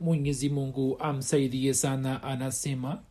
[0.00, 3.02] Mwenyezi Mungu amsaidie sana, anasema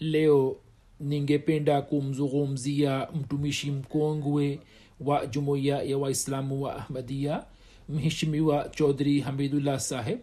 [0.00, 0.56] leo
[1.00, 4.60] ningependa kumzungumzia mtumishi mkongwe
[5.00, 7.44] wa jumuiya ya waislamu wa ahmadia
[7.88, 10.18] mheshimiwa chaudhri hamidullah saheb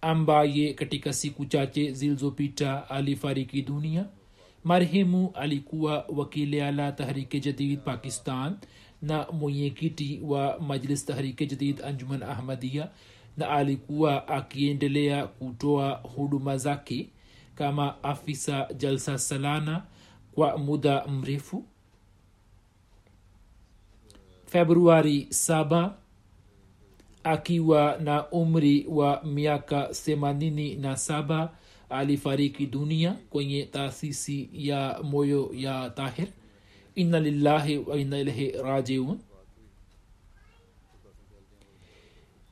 [0.00, 4.06] ambaye katika siku chache zilizopita alifariki dunia.
[4.64, 6.58] Marehemu alikuwa wakili
[6.96, 8.56] tahrike jadid pakistan
[9.02, 12.88] na mwenyekiti wa majlis tahrike jadid anjuman ahmadia
[13.38, 17.08] na alikuwa akiendelea kutoa huduma zake
[17.54, 19.82] kama afisa jalsa salana
[20.34, 21.64] kwa muda mrefu.
[24.46, 25.90] Februari 7
[27.24, 31.48] akiwa na umri wa miaka 87
[31.90, 36.28] alifariki dunia kwenye taasisi ya moyo ya tahir.
[36.94, 39.18] Inna lillahi wa inna ilahi rajiun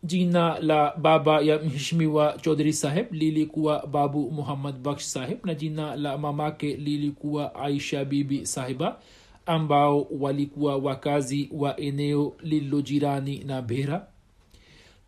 [0.02, 6.18] jina la baba ya mheshimiwa chodhri saheb lilikuwa babu muhammad baksh saheb na jina la
[6.18, 8.98] mamake lilikuwa aisha bibi sahiba
[9.46, 14.06] ambao walikuwa wakazi wa eneo lililojirani na bhera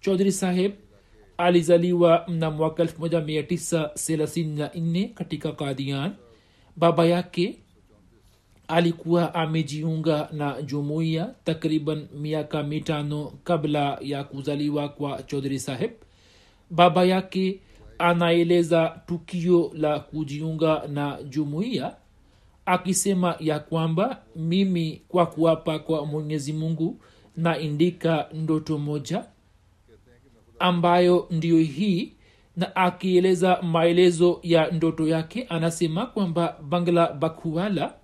[0.00, 0.72] chodhri saheb
[1.38, 6.12] alizaliwa mna mwaka 1934 katika kadian
[6.76, 7.59] baba yake
[8.68, 15.90] alikuwa amejiunga na jumuiya takriban miaka mitano kabla ya kuzaliwa kwa chodhri saheb.
[16.70, 17.60] Baba yake
[17.98, 21.96] anaeleza tukio la kujiunga na jumuiya
[22.66, 27.00] akisema ya kwamba mimi kwa kuapa kwa mwenyezi mungu
[27.36, 29.24] naindika ndoto moja
[30.58, 32.12] ambayo ndiyo hii
[32.56, 37.94] na akieleza maelezo ya ndoto yake anasema kwamba bangla bakuwala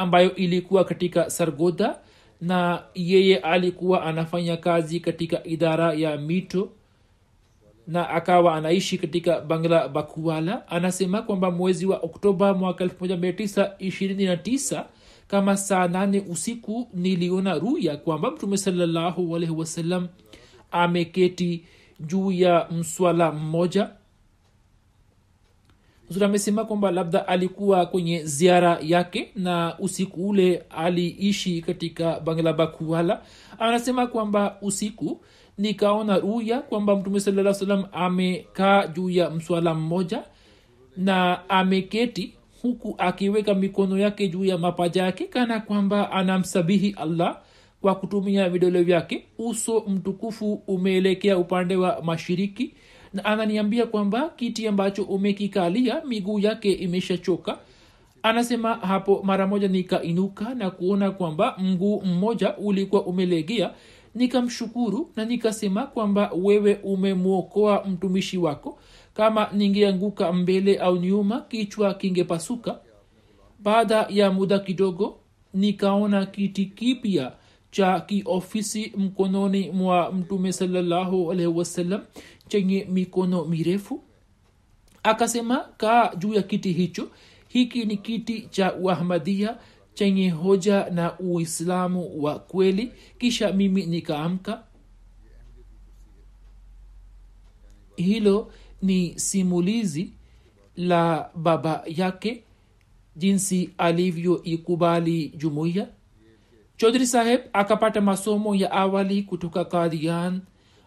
[0.00, 1.98] ambayo ilikuwa katika sargoda
[2.40, 6.68] na yeye alikuwa anafanya kazi katika idara ya mito
[7.86, 14.84] na akawa anaishi katika bangla bakuala anasema kwamba mwezi wa oktoba mwaka 1929
[15.28, 20.08] kama saa nane usiku niliona ruya kwamba mtume salallahu alaihi wasallam
[20.70, 21.64] ameketi
[22.00, 23.90] juu ya mswala mmoja
[26.10, 33.22] zuri amesema kwamba labda alikuwa kwenye ziara yake na usiku ule aliishi katika banglabakuwala
[33.58, 35.20] anasema kwamba usiku
[35.58, 40.22] nikaona ruya kwamba mtume saa salam amekaa juu ya mswala mmoja
[40.96, 47.40] na ameketi huku akiweka mikono yake juu ya mapaja yake kana kwamba anamsabihi allah
[47.80, 49.24] kwa kutumia vidole vyake.
[49.38, 52.74] Uso mtukufu umeelekea upande wa mashiriki
[53.24, 57.58] ananiambia kwamba kiti ambacho umekikalia miguu yake imeshachoka.
[58.22, 63.70] Anasema hapo mara moja nikainuka na kuona kwamba mguu mmoja ulikuwa umelegea.
[64.14, 68.78] Nikamshukuru na nikasema kwamba wewe umemwokoa mtumishi wako.
[69.14, 72.78] Kama ningeanguka mbele au nyuma kichwa kingepasuka.
[73.58, 75.16] Baada ya muda kidogo
[75.54, 77.32] nikaona kiti kipya
[77.70, 82.02] cha kiofisi mkononi mwa mtume salallahu alaihi wasallam
[82.48, 84.02] chenye mikono mirefu.
[85.02, 87.10] Akasema kaa juu ya kiti hicho.
[87.48, 89.58] Hiki ni kiti cha uahmadia
[89.94, 92.92] chenye hoja na uislamu wa kweli.
[93.18, 94.62] Kisha mimi nikaamka.
[97.96, 98.52] Hilo
[98.82, 100.12] ni simulizi
[100.76, 102.44] la baba yake
[103.16, 105.88] jinsi alivyoikubali jumuiya
[106.80, 110.40] chodhri saheb akapata masomo ya awali kutoka kadian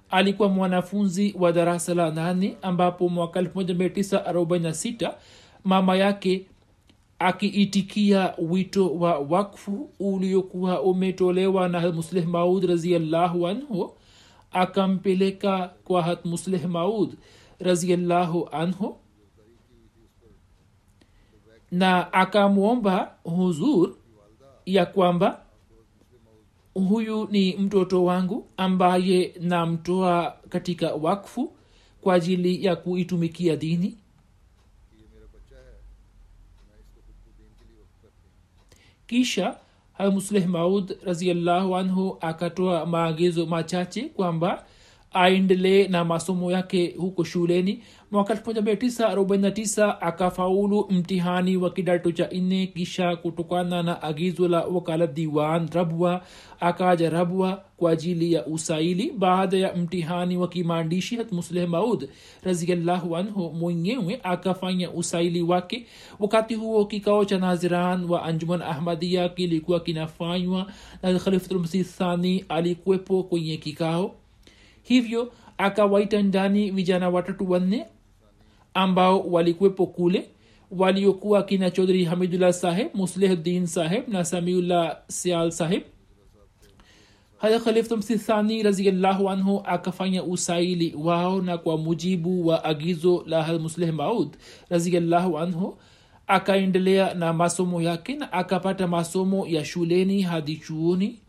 [0.10, 5.14] alikuwa mwanafunzi wa darasa la nane ambapo mwaka 1946
[5.64, 6.48] mama yake
[7.20, 13.94] akiitikia wito wa wakfu uliokuwa umetolewa na musleh maud raziallahu anhu
[14.52, 16.26] akampeleka kwa hat
[16.68, 17.18] maud
[17.60, 18.98] raziallahu anhu
[21.72, 23.96] na akamwomba huzur
[24.66, 25.43] ya kwamba
[26.74, 31.54] huyu ni mtoto wangu ambaye namtoa katika wakfu
[32.02, 33.98] kwa ajili ya kuitumikia dini.
[39.08, 39.58] Kisha
[39.94, 44.66] hamusleh maud raziallahu anhu akatoa maagizo machache kwamba
[45.12, 47.84] aendelee na masomo yake huko shuleni
[48.14, 55.70] mwaka 1949 akafaulu mtihani wa kidato cha nne kisha kutokana na agizo la wakala diwan
[55.74, 56.22] rabwa
[56.60, 59.12] akaja rabwa kwa ajili ya usaili.
[59.12, 62.10] Baada ya mtihani wa kimaandishi hat musleh maud
[62.44, 65.86] raziallahu anhu mwenyewe akafanya usaili wake.
[66.20, 70.72] Wakati huo kikao cha naziran wa anjuman ahmadia kilikuwa kinafanywa
[71.04, 74.16] na khalifulmsih thani alikuwepo kwenye kikao.
[74.84, 77.86] Hivyo akawaita ndani vijana watatu wanne
[78.74, 80.30] ambao walikuwepo kule
[80.72, 85.84] waliokuwa kina chodhri hamidullah saheb muslehdin saheb na samiullah sial saheb
[87.38, 94.38] haya khaliftumsithani raziallahu anhu akafanya usaili wao na kwa mujibu wa agizo la musleh maud
[94.70, 95.78] raziallahu anhu
[96.28, 101.20] akaendelea na masomo yake na akapata masomo ya shuleni hadi chuoni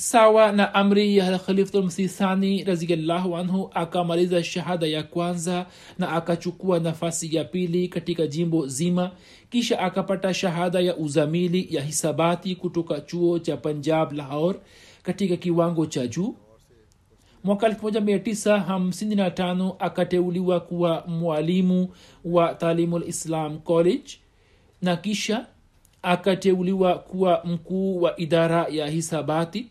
[0.00, 5.66] sawa na amri ya khalifulmsisani raziallahu anhu akamaliza shahada ya kwanza
[5.98, 9.10] na akachukua nafasi ya pili katika jimbo zima
[9.50, 14.56] kisha akapata shahada ya uzamili ya hisabati kutoka chuo cha punjab lahor
[15.02, 16.34] katika kiwango cha juu.
[17.44, 21.88] Mwaka 1955 akateuliwa kuwa mwalimu
[22.24, 24.10] wa talimul islam college
[24.82, 25.46] na kisha
[26.02, 29.66] akateuliwa kuwa mkuu wa idara ya hisabati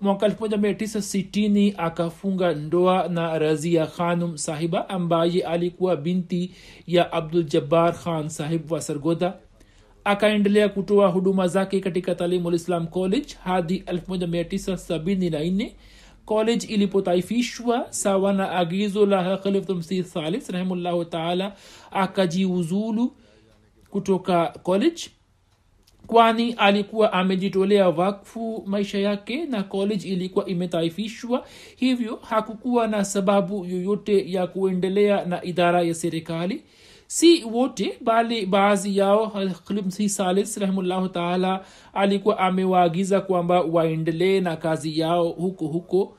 [0.00, 6.50] mwaka 1960 akafunga ndoa na razia khanum sahiba ambaye alikuwa binti
[6.86, 9.34] ya abdul jabbar khan sahib wa sargoda
[10.04, 15.70] akaendelea kutoa huduma zake katika talimulislam college hadi 1974
[16.24, 21.52] college ilipotaifishwa sawa na agizo la khalifmsi thalis rahimullahu taala
[21.90, 23.12] akajiuzulu
[23.90, 25.02] kutoka college
[26.06, 31.44] kwani alikuwa amejitolea wakfu maisha yake na college ilikuwa imetaifishwa
[31.76, 36.62] hivyo hakukuwa na sababu yoyote ya kuendelea na idara ya serikali.
[37.06, 39.32] Si wote bali baadhi yao
[39.66, 41.64] klimsi salis rahimullahu taala
[41.94, 46.16] alikuwa amewaagiza kwamba waendelee na kazi yao huko huko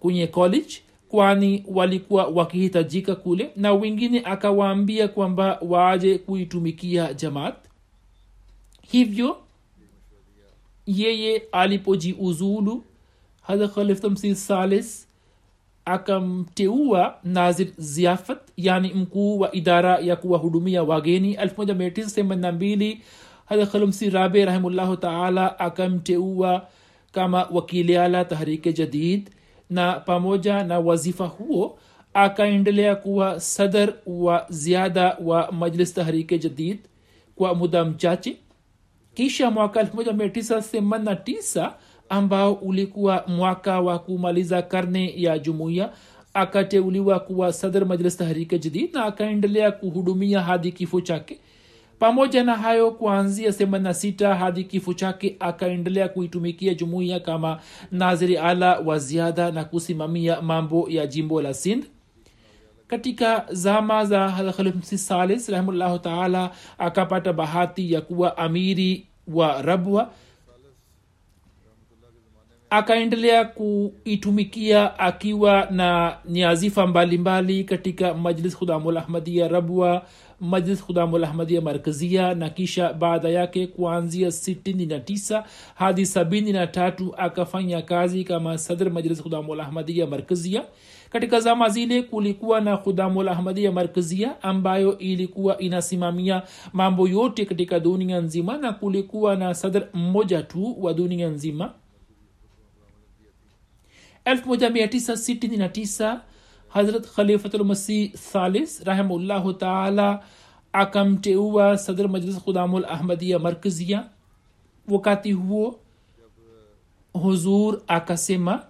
[0.00, 0.74] kwenye college
[1.08, 7.54] kwani walikuwa wakihitajika kule na wengine akawaambia kwamba waje kuitumikia jamaat
[8.98, 9.36] hivyo
[10.86, 12.84] yeye alipojiuzulu
[13.42, 15.08] hadha khaliftamsi salis
[15.84, 22.98] akamteua nazir ziafat yani mkuu wa idara ya kuwahudumia wageni 1982
[23.46, 26.66] hadha khalimsi rabe rahimullahu taala akamteua
[27.12, 29.30] kama wakiliala tahrike jadid.
[29.70, 31.78] Na pamoja na wazifa huo
[32.14, 36.78] akaendelea kuwa sadar wa ziada wa majlis tahrike jadid
[37.36, 38.36] kwa muda mchache
[39.14, 41.72] kisha mwaka 1989
[42.08, 45.92] ambao ulikuwa mwaka wa kumaliza karne ya jumuiya
[46.34, 51.38] akateuliwa kuwa sadr majlis tahrike jadid na akaendelea kuhudumia hadi kifo chake.
[51.98, 57.60] Pamoja na hayo kuanzia 86 hadi kifo chake akaendelea kuitumikia jumuiya kama
[57.92, 61.84] naziri ala wa ziada na kusimamia mambo ya jimbo la sindh
[62.88, 70.10] katika zama za halhalmsi salis rahimllahu taala akapata bahati ya kuwa amiri wa rabwa.
[72.70, 80.06] Akaendelea kuitumikia akiwa na niazifa mbalimbali katika majlis khudamul ahmadia rabwa
[80.40, 88.58] majlis khudamul ahmadia markazia na kisha baada yake kuanzia 69 hadi 73 akafanya kazi kama
[88.58, 90.62] sadr majlis khudamul ahmadia markazia
[91.14, 96.42] katika zama zile kulikuwa na khudamul ahmadia markazia ambayo ilikuwa inasimamia
[96.72, 101.72] mambo yote katika dunia nzima na kulikuwa na sadr mmoja tu wa dunia nzima.
[104.26, 106.20] 1969
[106.68, 110.22] hazrat khalifatulmasih thalis rahimullahu taala
[110.72, 114.04] akamteua sadr majlis khudamul ahmadia markazia
[114.88, 115.80] wakati huo
[117.12, 118.66] huzur akasema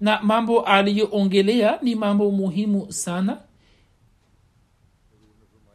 [0.00, 3.38] na mambo aliyoongelea ni mambo muhimu sana.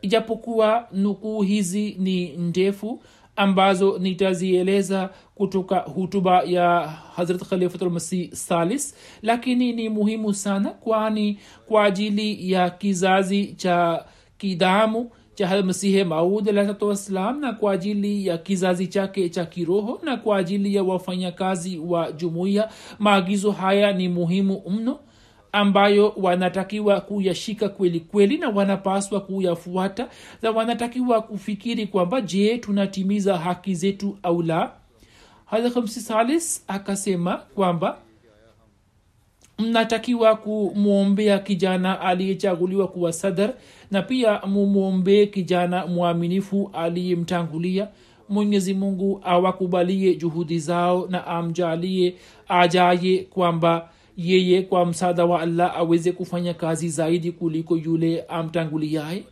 [0.01, 3.03] Ijapokuwa nukuu hizi ni ndefu
[3.35, 6.79] ambazo nitazieleza kutoka hutuba ya
[7.15, 14.05] hazrat khalifatulmasih salis lakini ni muhimu sana kwani kwa ajili ya kizazi cha
[14.37, 20.17] kidamu cha masihe maud alahsatu wassalam na kwa ajili ya kizazi chake cha kiroho na
[20.17, 22.69] kwa ajili ya wafanyakazi wa jumuiya.
[22.99, 24.99] Maagizo haya ni muhimu mno
[25.51, 30.07] ambayo wanatakiwa kuyashika kweli kweli na wanapaswa kuyafuata
[30.41, 34.71] na wanatakiwa kufikiri kwamba je tunatimiza haki zetu au la?
[35.45, 37.97] Hadhamsi salis akasema kwamba
[39.59, 43.53] mnatakiwa kumwombea kijana aliyechaguliwa kuwa sadar
[43.91, 47.87] na pia mumwombee kijana mwaminifu aliyemtangulia.
[48.29, 52.15] Mwenyezi mungu awakubalie juhudi zao na amjalie
[52.47, 59.23] ajaye kwamba yeye kwa msaada wa allah aweze kufanya kazi zaidi kuliko yule amtanguliaye.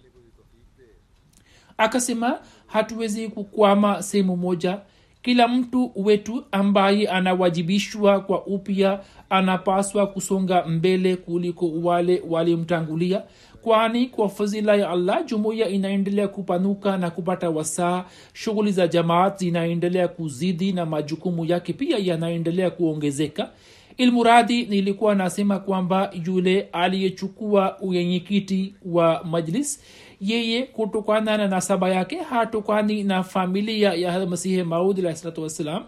[1.78, 4.80] Akasema hatuwezi kukwama sehemu moja
[5.22, 9.00] kila mtu wetu ambaye anawajibishwa kwa upya
[9.30, 13.24] anapaswa kusonga mbele kuliko wale walimtangulia
[13.62, 18.06] kwani kwa fadhila ya allah jumuiya inaendelea kupanuka na kupata wasaa.
[18.34, 23.50] Shughuli za jamaat zinaendelea kuzidi na majukumu yake pia yanaendelea kuongezeka.
[23.98, 29.84] Ilmuradi nilikuwa nasema kwamba yule aliyechukua uyenyekiti wa majlis
[30.22, 35.84] yeye kutokana na nasaba yake hatokani na familia ya masihi maudi alahsalatu wassalam.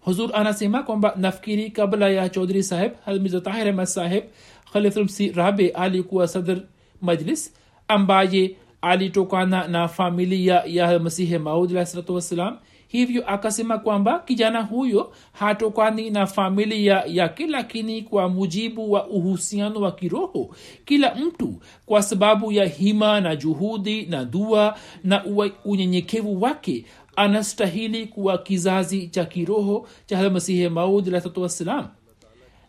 [0.00, 4.24] Huzur anasema kwamba nafikiri kabla ya chaudhri saheb hazmizatahir ahmad saheb
[4.72, 6.60] khalifulmsi rabe alikuwa sadr
[7.02, 7.54] majlis
[7.88, 12.58] ambaye alitokana na familia ya masihi maud alahsalatu wassalam
[12.98, 19.92] hivyo akasema kwamba kijana huyo hatokani na familia yake lakini kwa mujibu wa uhusiano wa
[19.92, 21.54] kiroho kila mtu
[21.86, 25.24] kwa sababu ya hima na juhudi na dua na
[25.64, 26.84] unyenyekevu wake
[27.16, 31.48] anastahili kuwa kizazi cha kiroho cha masihi maud alahsatu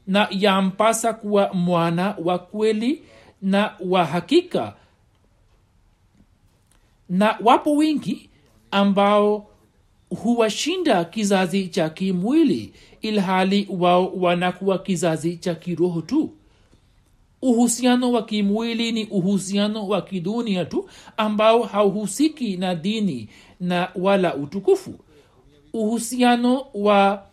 [0.08, 3.04] na yampasa kuwa mwana wa kweli
[3.42, 4.74] na wa hakika.
[7.10, 8.30] Na wapo wengi
[8.72, 9.48] ambao
[10.10, 16.32] huwashinda kizazi cha kimwili ilhali wao wanakuwa kizazi cha kiroho tu.
[17.42, 24.94] Uhusiano wa kimwili ni uhusiano wa kidunia tu ambao hauhusiki na dini na wala utukufu.
[25.74, 27.24] Uhusiano wa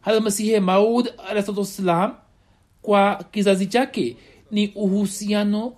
[0.00, 2.14] halmasihe maud alahsalam
[2.82, 4.16] kwa kizazi chake
[4.50, 5.72] ni uhusiano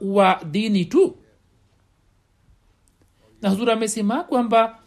[0.00, 1.16] wa dini tu.
[3.42, 4.78] Na huzuri amesema kwamba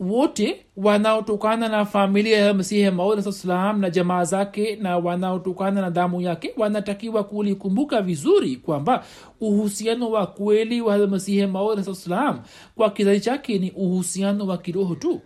[0.00, 6.20] wote wanaotokana na familia ya masihi maud salam na jamaa zake na wanaotokana na damu
[6.20, 9.04] yake wanatakiwa kulikumbuka vizuri kwamba
[9.40, 12.40] uhusiano wa kweli wa masihi maud salam
[12.74, 15.20] kwa kizazi chake ni uhusiano wa kiroho tu.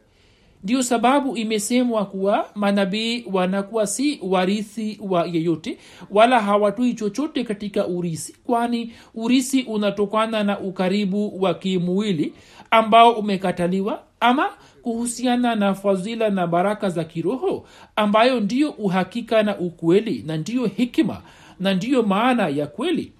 [0.65, 5.79] Ndio sababu imesemwa kuwa manabii wanakuwa si warithi wa yeyote
[6.11, 12.33] wala hawatui chochote katika urisi kwani urisi unatokana na ukaribu wa kimwili
[12.71, 14.49] ambao umekataliwa ama
[14.83, 21.23] kuhusiana na fadhila na baraka za kiroho ambayo ndiyo uhakika na ukweli na ndiyo hikima
[21.61, 23.13] na ndiyo maana ya kweli.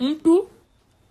[0.00, 0.48] Mtu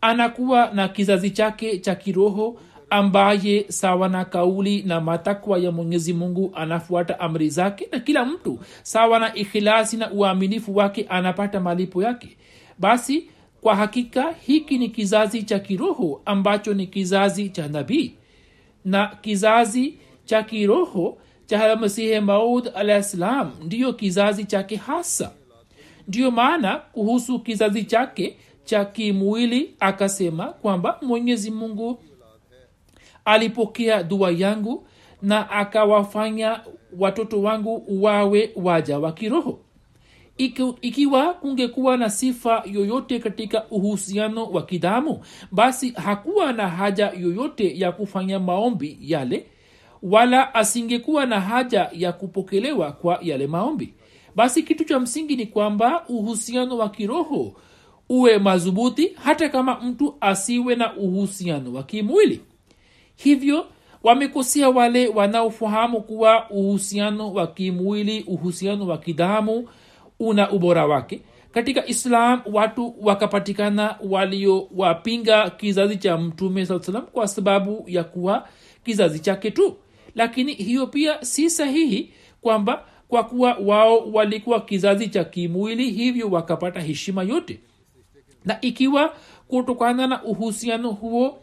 [0.02, 2.60] anakuwa na kizazi chake cha kiroho
[2.90, 8.60] ambaye sawa na kauli na matakwa ya mwenyezi mungu anafuata amri zake na kila mtu
[8.84, 12.38] sawa na ikhilasi na uaminifu wake anapata malipo yake.
[12.80, 13.30] Basi
[13.62, 18.14] kwa hakika hiki ni kizazi cha kiroho ambacho ni kizazi cha nabii.
[18.86, 22.70] Na kizazi cha kiroho cha masihi maud
[23.02, 25.32] salam ndiyo kizazi chake hasa.
[26.08, 32.00] Ndiyo maana kuhusu kizazi chake cha kimwili akasema kwamba mwenyezi mungu
[33.26, 34.88] alipokea dua yangu
[35.22, 36.60] na akawafanya
[37.00, 39.60] watoto wangu wawe waja wa kiroho
[40.42, 45.20] Iki, ikiwa kungekuwa na sifa yoyote katika uhusiano wa kidamu
[45.52, 49.46] basi hakuwa na haja yoyote ya kufanya maombi yale
[50.04, 53.94] wala asingekuwa na haja ya kupokelewa kwa yale maombi.
[54.36, 57.54] Basi kitu cha msingi ni kwamba uhusiano wa kiroho
[58.10, 62.42] uwe madhubuti hata kama mtu asiwe na uhusiano wa kimwili.
[63.16, 63.66] Hivyo
[64.04, 69.68] wamekosea wale wanaofahamu kuwa uhusiano wa kimwili uhusiano wa kidamu
[70.22, 71.22] una ubora wake.
[71.52, 78.48] Katika islam watu wakapatikana waliowapinga kizazi cha mtume saa salam kwa sababu ya kuwa
[78.86, 79.76] kizazi chake tu.
[80.16, 86.80] Lakini hiyo pia si sahihi kwamba kwa kuwa wao walikuwa kizazi cha kimwili hivyo wakapata
[86.82, 87.60] heshima yote.
[88.46, 89.14] Na ikiwa
[89.48, 91.40] kutokana na uhusiano huo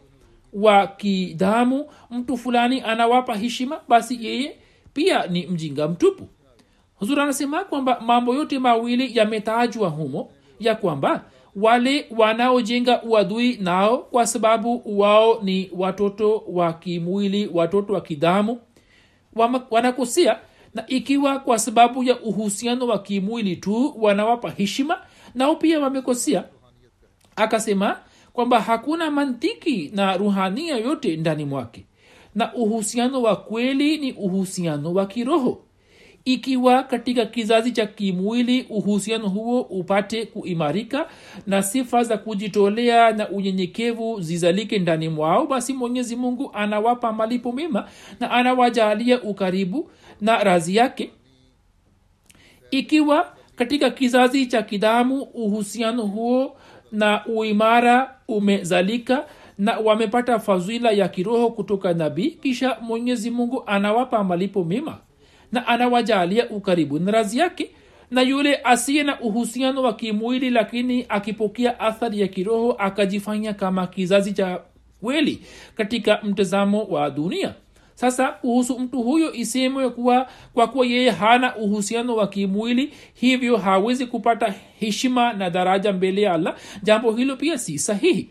[0.53, 4.57] wa kidamu mtu fulani anawapa heshima basi yeye
[4.93, 6.27] pia ni mjinga mtupu
[6.99, 10.29] huzuri anasema kwamba mambo yote mawili yametajwa humo
[10.59, 11.23] ya kwamba
[11.55, 18.59] wale wanaojenga uadui nao kwa sababu wao ni watoto wa kimwili watoto wa kidhamu
[19.71, 20.39] wanakosea.
[20.73, 24.97] Na ikiwa kwa sababu ya uhusiano wa kimwili tu wanawapa heshima
[25.35, 26.43] nao pia wamekosea.
[27.35, 27.99] Akasema
[28.33, 31.85] kwamba hakuna mantiki na ruhania yote ndani mwake.
[32.35, 35.61] Na uhusiano wa kweli ni uhusiano wa kiroho
[36.33, 41.09] ikiwa katika kizazi cha kimwili uhusiano huo upate kuimarika
[41.47, 47.89] na sifa za kujitolea na unyenyekevu zizalike ndani mwao basi mwenyezi mungu anawapa malipo mema
[48.19, 49.89] na anawajalia ukaribu
[50.21, 51.11] na razi yake.
[52.71, 56.55] Ikiwa katika kizazi cha kidamu uhusiano huo
[56.91, 59.25] na uimara umezalika
[59.57, 64.97] na wamepata fadhila ya kiroho kutoka nabii kisha mwenyezi mungu anawapa malipo mema
[65.51, 66.99] na anawajalia ukaribu.
[66.99, 67.69] Na razi yake
[68.11, 74.33] na yule asiye na uhusiano wa kimwili lakini akipokea athari ya kiroho akajifanya kama kizazi
[74.33, 74.61] cha
[75.01, 75.41] kweli
[75.75, 77.53] katika mtazamo wa dunia.
[77.95, 84.05] Sasa kuhusu mtu huyo isemwe kuwa kwa kuwa yeye hana uhusiano wa kimwili hivyo hawezi
[84.05, 86.55] kupata heshima na daraja mbele ya allah.
[86.83, 88.29] Jambo hilo pia si sahihi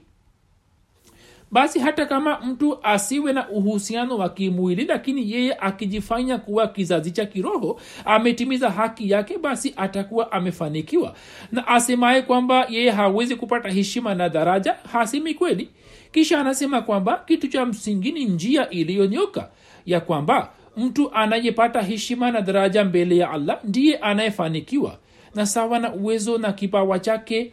[1.51, 7.27] basi hata kama mtu asiwe na uhusiano wa kimwili lakini yeye akijifanya kuwa kizazi cha
[7.27, 11.15] kiroho ametimiza haki yake basi atakuwa amefanikiwa.
[11.53, 15.69] Na asemaye kwamba yeye hawezi kupata heshima na daraja hasemi kweli.
[16.13, 19.49] Kisha anasema kwamba kitu cha msingi ni njia iliyonyoka
[19.87, 24.99] ya kwamba mtu anayepata heshima na daraja mbele ya allah ndiye anayefanikiwa.
[25.35, 27.53] Na sawa na uwezo na kipawa chake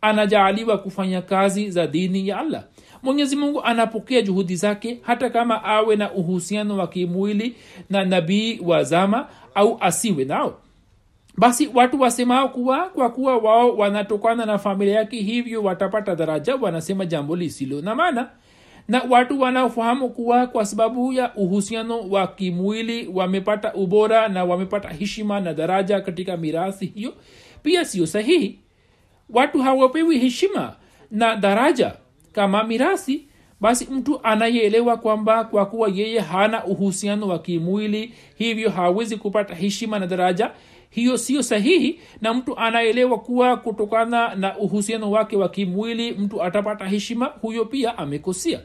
[0.00, 2.64] anajaaliwa kufanya kazi za dini ya allah
[3.04, 7.54] mwenyezi mungu anapokea juhudi zake hata kama awe na uhusiano wa kimwili
[7.90, 10.58] na nabii wa zama au asiwe nao.
[11.36, 17.06] Basi watu wasemao kuwa kwa kuwa wao wanatokana na familia yake hivyo watapata daraja wanasema
[17.06, 18.28] jambo lisilo na maana.
[18.88, 25.40] Na watu wanaofahamu kuwa kwa sababu ya uhusiano wa kimwili wamepata ubora na wamepata heshima
[25.40, 27.14] na daraja katika mirathi hiyo
[27.62, 28.58] pia sio sahihi.
[29.30, 30.76] Watu hawapewi heshima
[31.10, 31.92] na daraja
[32.34, 33.26] kama mirasi
[33.60, 39.98] basi mtu anayeelewa kwamba kwa kuwa yeye hana uhusiano wa kimwili hivyo hawezi kupata heshima
[39.98, 40.50] na daraja
[40.90, 42.00] hiyo sio sahihi.
[42.20, 47.98] Na mtu anaelewa kuwa kutokana na uhusiano wake wa kimwili mtu atapata heshima huyo pia
[47.98, 48.60] amekosea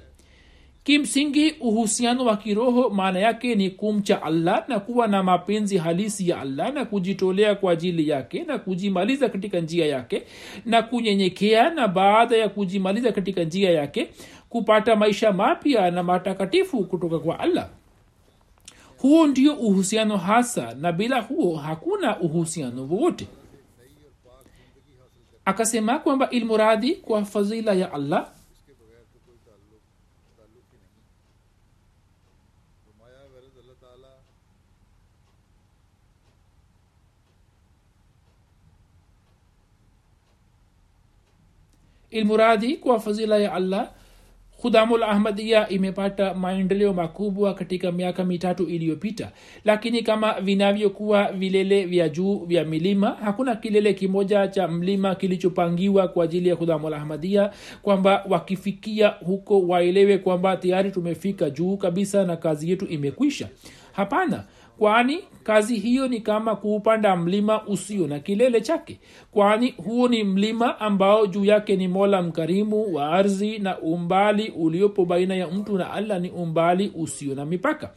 [0.89, 6.41] kimsingi uhusiano wa kiroho maana yake ni kumcha allah na kuwa na mapenzi halisi ya
[6.41, 10.23] allah na kujitolea kwa ajili yake na kujimaliza katika njia yake
[10.65, 14.09] na kunyenyekea na baada ya kujimaliza katika njia yake
[14.49, 17.69] kupata maisha mapya na matakatifu kutoka kwa allah.
[18.97, 23.27] Huo ndio uhusiano hasa na bila huo hakuna uhusiano wowote.
[25.45, 28.29] Akasema kwamba ilmuradhi kwa fadhila ya allah
[42.11, 43.89] ilmuradhi kwa fadhila ya allah
[44.61, 49.31] khudamul ahmadia imepata maendeleo makubwa katika miaka mitatu iliyopita.
[49.65, 56.23] Lakini kama vinavyokuwa vilele vya juu vya milima hakuna kilele kimoja cha mlima kilichopangiwa kwa
[56.23, 62.69] ajili ya khudamul ahmadia kwamba wakifikia huko waelewe kwamba tayari tumefika juu kabisa na kazi
[62.69, 63.47] yetu imekwisha.
[63.91, 64.43] Hapana
[64.79, 68.99] kwani kazi hiyo ni kama kuupanda mlima usio na kilele chake?
[69.31, 75.05] Kwani huo ni mlima ambao juu yake ni mola mkarimu wa ardhi na umbali uliopo
[75.05, 77.91] baina ya mtu na allah ni umbali usio na mipaka?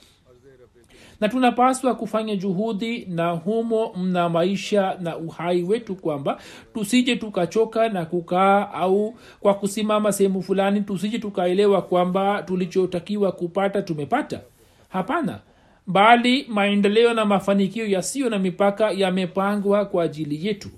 [1.21, 6.38] Na tunapaswa kufanya juhudi na humo mna maisha na uhai wetu kwamba
[6.75, 14.40] tusije tukachoka na kukaa au kwa kusimama sehemu fulani tusije tukaelewa kwamba tulichotakiwa kupata tumepata.
[14.88, 15.38] Hapana
[15.87, 20.68] bali maendeleo na mafanikio yasiyo na mipaka yamepangwa kwa ajili yetu.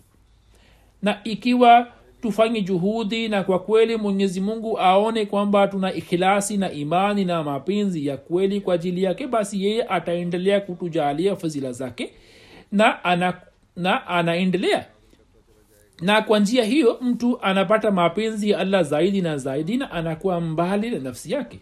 [1.03, 1.87] Na ikiwa
[2.23, 8.07] tufanye juhudi na kwa kweli mwenyezi mungu aone kwamba tuna ikhilasi na imani na mapenzi
[8.07, 12.13] ya kweli kwa ajili yake basi yeye ataendelea kutujalia fadhila zake
[12.73, 13.35] na ana
[13.77, 14.87] na anaendelea.
[16.01, 20.91] Na kwa njia hiyo mtu anapata mapenzi ya allah zaidi na zaidi na anakuwa mbali
[20.91, 21.59] na nafsi yake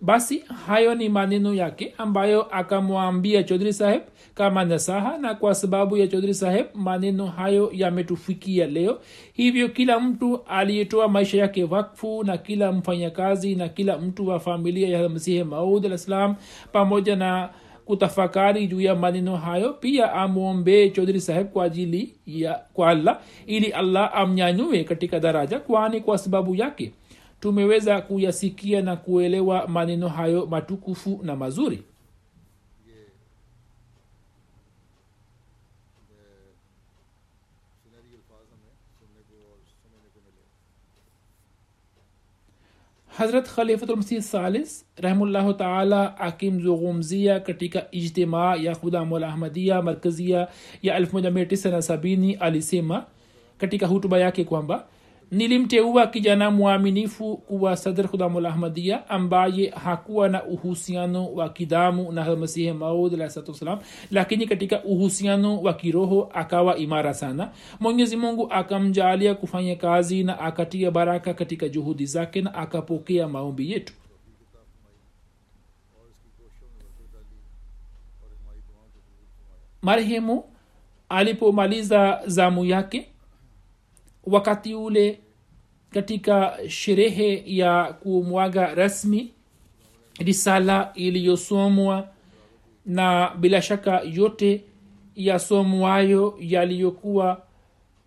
[0.00, 4.02] basi hayo ni maneno yake ambayo akamwambia chodhri saheb
[4.34, 8.98] kama nasaha na kwa sababu ya chodhri saheb maneno hayo yametufikia leo.
[9.32, 14.88] Hivyo kila mtu aliyetoa maisha yake wakfu na kila mfanyakazi na kila mtu wa familia
[14.98, 16.34] ya masihi maud alah salam
[16.72, 17.48] pamoja na
[17.84, 23.66] kutafakari juu ya maneno hayo pia amwombee chodhri saheb kwa ajili ya kwa allah ili
[23.66, 26.92] allah amnyanyue katika daraja kwani kwa sababu yake
[27.40, 31.82] tumeweza kuyasikia na kuelewa maneno hayo matukufu na mazuri.
[43.18, 50.48] Hazrat khalifatulmsih salis rahimullahu taala akimzungumzia katika ijtimaa ya khudamul ahmadia markazia
[50.82, 53.04] ya 1970 alisema
[53.58, 54.86] katika hutuba yake kwamba
[55.30, 62.72] nilimteua kijana mwaminifu kuwa sadr khudamul ahmadia ambaye hakuwa na uhusiano wa kidamu na masihi
[62.72, 63.78] maud alahsatuwassalam
[64.10, 67.50] lakini katika uhusiano wa kiroho akawa imara sana.
[67.80, 73.92] Mwenyezi mungu akamjaalia kufanya kazi na akatia baraka katika juhudi zake na akapokea maombi yetu.
[79.82, 80.44] Marehemu
[81.08, 83.08] alipomaliza zamu yake
[84.30, 85.18] wakati ule
[85.90, 89.32] katika sherehe ya kumwaga rasmi
[90.18, 92.08] risala iliyosomwa
[92.86, 94.64] na bila shaka yote
[95.16, 97.42] yasomwayo yaliyokuwa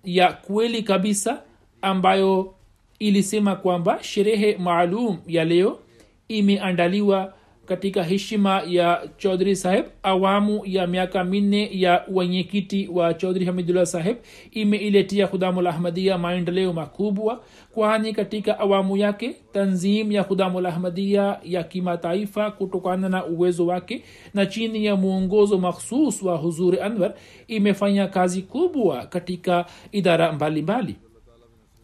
[0.03, 1.41] ya kweli kabisa
[1.81, 2.53] ambayo
[2.99, 5.79] ilisema kwamba sherehe maalum ya leo
[6.27, 7.33] imeandaliwa
[7.71, 14.17] katika heshima ya chaudhri saheb awamu ya miaka minne ya wenyekiti wa chaudhri hamidullah saheb
[14.51, 22.51] imeiletia khudamul ahmadia maendeleo makubwa kwani katika awamu yake tanzim ya khudamul ahmadia ya kimataifa
[22.51, 24.03] kutokana na uwezo wake
[24.33, 27.13] na chini ya mwongozo makhsus wa huzuri anwar
[27.47, 30.95] imefanya kazi kubwa katika idara mbalimbali.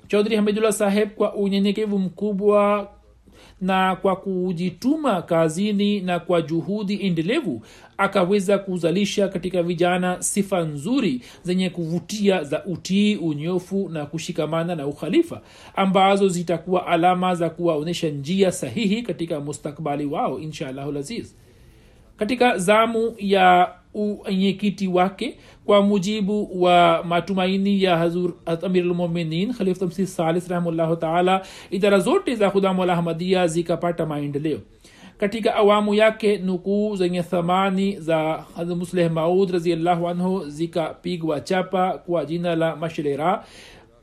[0.08, 2.89] Chaudhri hamidullah saheb kwa unyenyekevu mkubwa
[3.62, 7.62] na kwa kujituma kazini na kwa juhudi endelevu
[7.98, 15.41] akaweza kuzalisha katika vijana sifa nzuri zenye kuvutia za utii unyofu na kushikamana na ukhalifa
[15.76, 20.91] ambazo zitakuwa alama za kuwaonyesha njia sahihi katika mustakbali wao insha allahu
[22.17, 28.34] katika zamu ya uenyekiti wake kwa mujibu wa matumaini ya hazur
[28.64, 34.60] amirulmuminin khaliftamsi salis rahimullahu taala idara zote za khudamul ahmadia zikapata maendeleo.
[35.18, 38.44] Katika awamu yake nukuu zenye thamani za
[38.76, 43.44] musleh maud raziallahu anhu zikapigwa chapa kwa jina la mashlera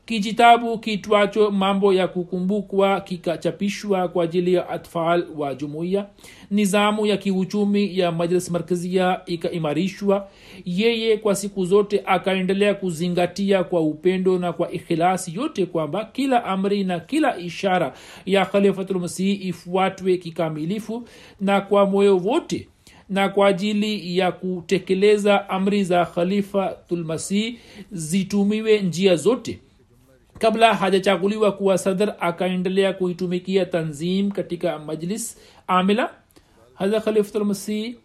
[0.05, 6.05] kijitabu kitwacho mambo ya kukumbukwa kikachapishwa kwa ajili ya atfal wa jumuiya.
[6.51, 10.27] Nizamu ya kiuchumi ya majlis markazia ikaimarishwa.
[10.65, 16.83] Yeye kwa siku zote akaendelea kuzingatia kwa upendo na kwa ikhilasi yote kwamba kila amri
[16.83, 17.93] na kila ishara
[18.25, 21.07] ya khalifatulmasihi ifuatwe kikamilifu
[21.41, 22.67] na kwa moyo wote
[23.09, 27.59] na kwa ajili ya kutekeleza amri za khalifatulmasihi
[27.91, 29.59] zitumiwe njia zote
[30.39, 35.37] kabla hajachaguliwa kuwa sadr akaendelea kuitumikia tanzim katika majlis.
[35.67, 36.13] Amila
[36.73, 37.95] hadha khalifatulmasih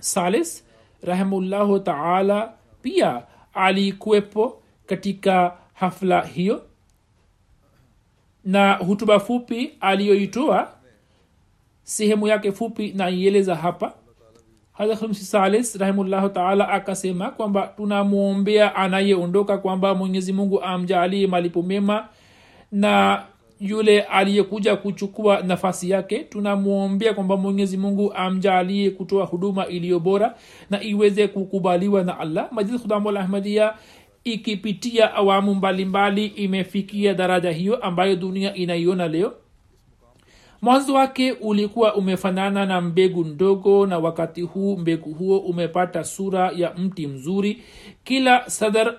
[0.00, 0.64] salis
[1.02, 3.22] rahimullahu taala pia
[3.54, 6.64] alikuwepo katika hafla hiyo.
[8.44, 10.72] Na hutuba fupi aliyoitoa
[11.82, 13.94] sehemu yake fupi naieleza hapa
[15.12, 22.08] salis rahimullahu taala akasema kwamba tunamwombea anayeondoka kwamba mwenyezi mungu amjaalie malipo mema
[22.72, 23.22] na
[23.60, 26.18] yule aliyekuja kuchukua nafasi yake.
[26.18, 30.34] Tunamwombea kwamba mwenyezi mungu amjaalie kutoa huduma iliyo bora
[30.70, 32.48] na iweze kukubaliwa na allah.
[32.52, 33.74] Majlis khudamul ahmadia
[34.24, 39.32] ikipitia awamu mbalimbali mbali, imefikia daraja hiyo ambayo dunia inaiona leo
[40.62, 46.74] mwanzo wake ulikuwa umefanana na mbegu ndogo na wakati huu mbegu huo umepata sura ya
[46.74, 47.62] mti mzuri.
[48.04, 48.94] Kila sadar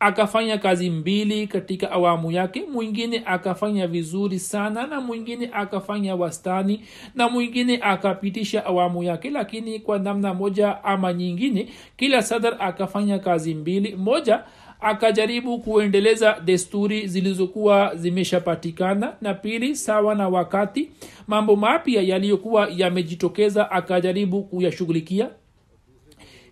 [0.00, 2.64] akafanya kazi mbili katika awamu yake.
[2.72, 6.80] Mwingine akafanya vizuri sana na mwingine akafanya wastani
[7.14, 9.30] na mwingine akapitisha awamu yake.
[9.30, 13.96] Lakini kwa namna moja ama nyingine kila sadar akafanya kazi mbili.
[13.96, 14.42] Moja
[14.80, 19.14] akajaribu kuendeleza desturi zilizokuwa zimeshapatikana.
[19.20, 20.90] Na pili sawa na wakati
[21.26, 25.30] mambo mapya yaliyokuwa yamejitokeza akajaribu kuyashughulikia.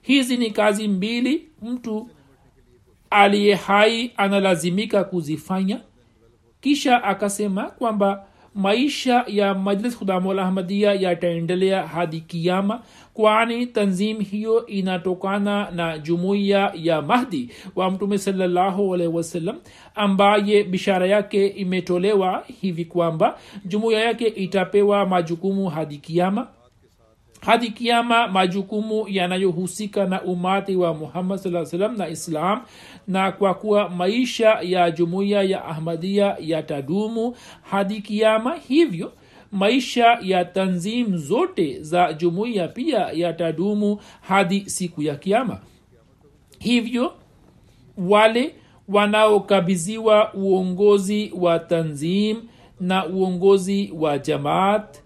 [0.03, 2.09] Hizi ni kazi mbili mtu
[3.11, 5.81] aliye hai analazimika kuzifanya.
[6.61, 12.83] Kisha akasema kwamba maisha ya majlis khudamul ahmadia yataendelea hadi kiama
[13.17, 19.57] kwani tanzim hiyo inatokana na jumuiya ya mahdi wa mtume sawasalam
[19.95, 26.47] ambaye bishara yake imetolewa hivi kwamba jumuiya yake itapewa majukumu hadi kiama
[27.41, 32.61] hadi kiama majukumu yanayohusika na umati wa muhammad saa salam na islam
[33.09, 39.13] na kwa kuwa maisha ya jumuiya ya ahmadia yatadumu hadi kiama hivyo
[39.57, 45.61] maisha ya tanzim zote za jumuiya pia yatadumu hadi siku ya kiama
[46.59, 47.15] hivyo
[47.99, 48.55] wale
[48.89, 52.43] wanaokabiziwa uongozi wa tanzim
[52.81, 54.99] na uongozi wa jamaat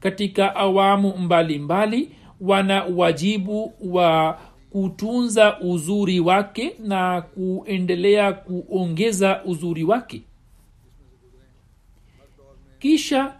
[0.00, 1.58] katika awamu mbalimbali
[1.98, 4.38] mbali, wana wajibu wa
[4.70, 10.22] kutunza uzuri wake na kuendelea kuongeza uzuri wake.
[12.78, 13.34] Kisha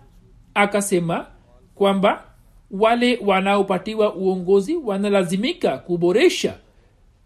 [0.55, 1.27] akasema
[1.75, 2.25] kwamba
[2.71, 6.55] wale wanaopatiwa uongozi wanalazimika kuboresha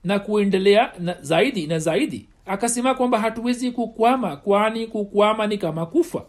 [0.05, 2.29] na kuendelea na zaidi na zaidi.
[2.47, 6.25] Akasema kwamba hatuwezi kukwama kwani kukwama ni kama kufa.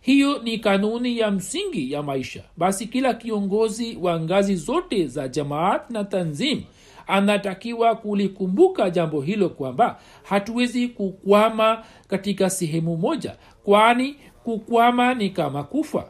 [0.00, 2.42] Hiyo ni kanuni ya msingi ya maisha.
[2.56, 6.62] Basi kila kiongozi wa ngazi zote za jamaat na tanzim
[7.06, 16.08] anatakiwa kulikumbuka jambo hilo kwamba hatuwezi kukwama katika sehemu moja kwani kukwama ni kama kufa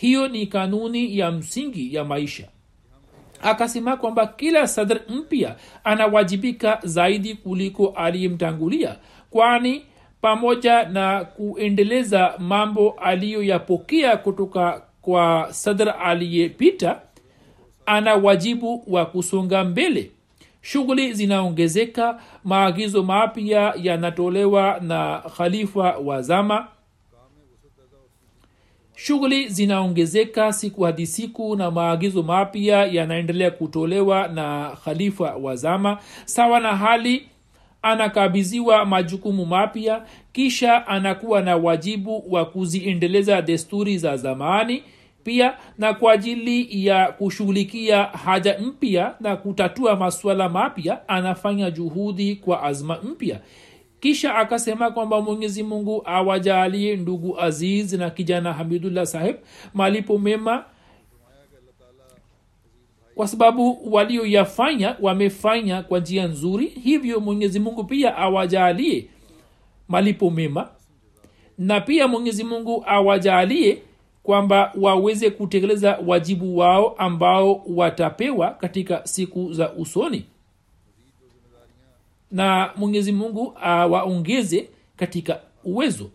[0.00, 2.48] hiyo ni kanuni ya msingi ya maisha.
[3.42, 8.96] Akasema kwamba kila sadr mpya anawajibika zaidi kuliko aliyemtangulia
[9.30, 9.82] kwani
[10.20, 17.00] pamoja na kuendeleza mambo aliyoyapokea kutoka kwa sadr aliyepita
[17.86, 20.10] ana wajibu wa kusonga mbele.
[20.62, 26.68] Shughuli zinaongezeka maagizo mapya yanatolewa na khalifa wa zama
[29.04, 36.60] shughuli zinaongezeka siku hadi siku na maagizo mapya yanaendelea kutolewa na khalifa wa zama sawa
[36.60, 37.26] na hali
[37.82, 44.82] anakabidhiwa majukumu mapya kisha anakuwa na wajibu wa kuziendeleza desturi za zamani
[45.24, 52.62] pia na kwa ajili ya kushughulikia haja mpya na kutatua masuala mapya anafanya juhudi kwa
[52.62, 53.40] azma mpya
[54.00, 59.36] kisha akasema kwamba mwenyezi mungu awajalie ndugu aziz na kijana hamidullah saheb
[59.74, 60.64] malipo mema
[63.14, 66.66] kwa sababu walioyafanya wamefanya kwa njia nzuri.
[66.66, 69.06] Hivyo mwenyezi mungu pia awajalie
[69.88, 70.68] malipo mema
[71.58, 73.82] na pia mwenyezi mungu awajalie
[74.22, 80.24] kwamba waweze kutekeleza wajibu wao ambao watapewa katika siku za usoni
[82.30, 86.10] na mwenyezi mungu awaongeze katika uwezo.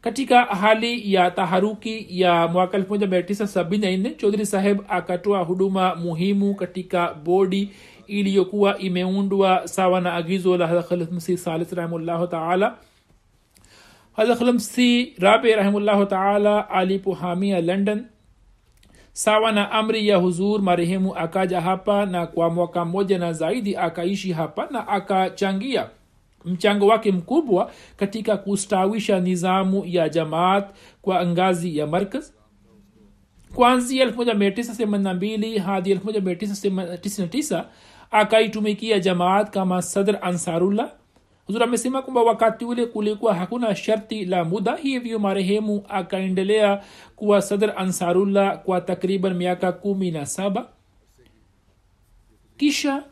[0.00, 7.70] Katika hali ya taharuki ya mwaka 1974 chodhri saheb akatoa huduma muhimu katika bodi
[8.06, 12.76] iliyokuwa imeundwa sawa na agizo la hadkhalmsi salis rahimullahu taala.
[14.16, 18.04] Hadkhalmsi rabe rahimullahu taala alipohamia london
[19.18, 24.32] sawa na amri ya huzur marehemu akaja hapa na kwa mwaka mmoja na zaidi akaishi
[24.32, 25.88] hapa na akachangia
[26.44, 30.70] mchango wake mkubwa katika kustawisha nizamu ya jamaat
[31.02, 32.30] kwa ngazi ya markaz.
[33.54, 37.64] Kwanzia 1982 hadi 1999
[38.10, 40.90] akaitumikia jamaat kama sadr ansarullah
[41.48, 46.82] huzur amesema kwamba wakati ule kulikuwa hakuna sharti la muda hivyo marehemu akaendelea
[47.16, 50.68] kuwa sadr ansarullah kwa takriban miaka kumi na saba.
[52.56, 53.02] Kisha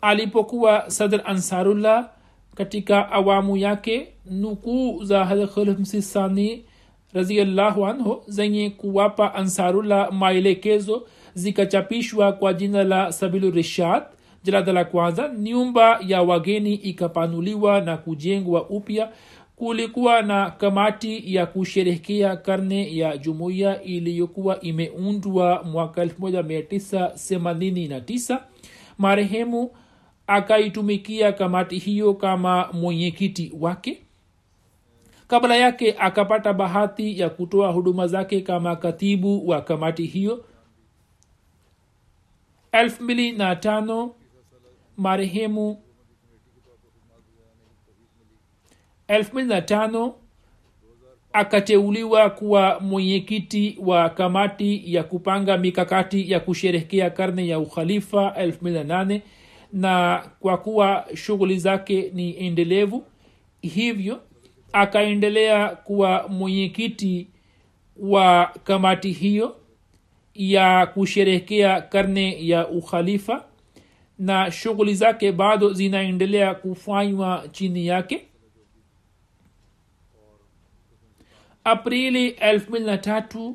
[0.00, 2.10] alipokuwa sadr ansarullah
[2.54, 6.64] katika awamu yake nukuu za hadkhlmsisani
[7.12, 13.50] raziallahu anhu zenye kuwapa ansarullah maelekezo zikachapishwa kwa jina la sabilu
[14.44, 19.12] jalada la kwanza nyumba ya wageni ikapanuliwa na kujengwa upya.
[19.56, 28.38] Kulikuwa na kamati ya kusherehekea karne ya jumuiya iliyokuwa imeundwa mwaka 1989
[28.98, 29.70] marehemu
[30.26, 34.00] akaitumikia kamati hiyo kama mwenyekiti wake.
[35.28, 40.44] Kabla yake akapata bahati ya kutoa huduma zake kama katibu wa kamati hiyo.
[42.72, 44.08] 25
[44.96, 45.82] marehemu
[49.08, 50.12] 25
[51.32, 59.20] akateuliwa kuwa mwenyekiti wa kamati ya kupanga mikakati ya kusherehekea karne ya ukhalifa 28
[59.72, 63.04] na kwa kuwa shughuli zake ni endelevu
[63.62, 64.20] hivyo
[64.72, 67.28] akaendelea kuwa mwenyekiti
[67.96, 69.56] wa kamati hiyo
[70.34, 73.44] ya kusherehekea karne ya ukhalifa
[74.18, 78.28] na shughuli zake bado zinaendelea kufanywa chini yake.
[81.64, 83.52] Aprili 23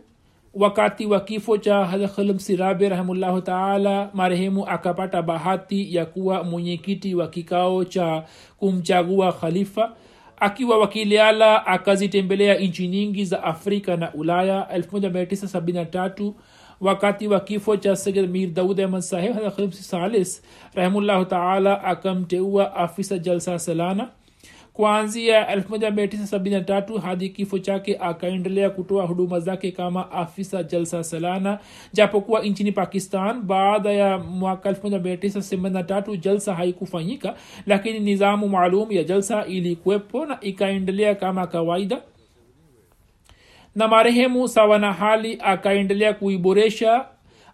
[0.54, 7.28] wakati wa kifo cha hadkhalim sirabi rahimullahu taala marehemu akapata bahati ya kuwa mwenyekiti wa
[7.28, 8.24] kikao cha
[8.58, 9.96] kumchagua khalifa.
[10.38, 14.68] Akiwa wakiliala akazitembelea nchi nyingi za afrika na ulaya.
[14.78, 16.34] 1973
[16.82, 20.44] wakati wa kifo cha sayid mir daud ahmad saheb hadkhalim salis
[20.76, 24.10] rahimullahu taala akamteua afisa jalsa salana.
[24.74, 31.60] Kuanzia 1973 hadi kifo chake akaendelea kutoa huduma zake kama afisa jalsa salana.
[31.94, 37.36] Japokuwa nchini pakistan baada ya mwaka 1983 jalsa haikufanyika
[37.68, 42.02] lakini nizamu maalum ya jalsa ilikuwepo na ikaendelea kama kawaida
[43.76, 47.06] na marehemu sawa na hali akaendelea kuiboresha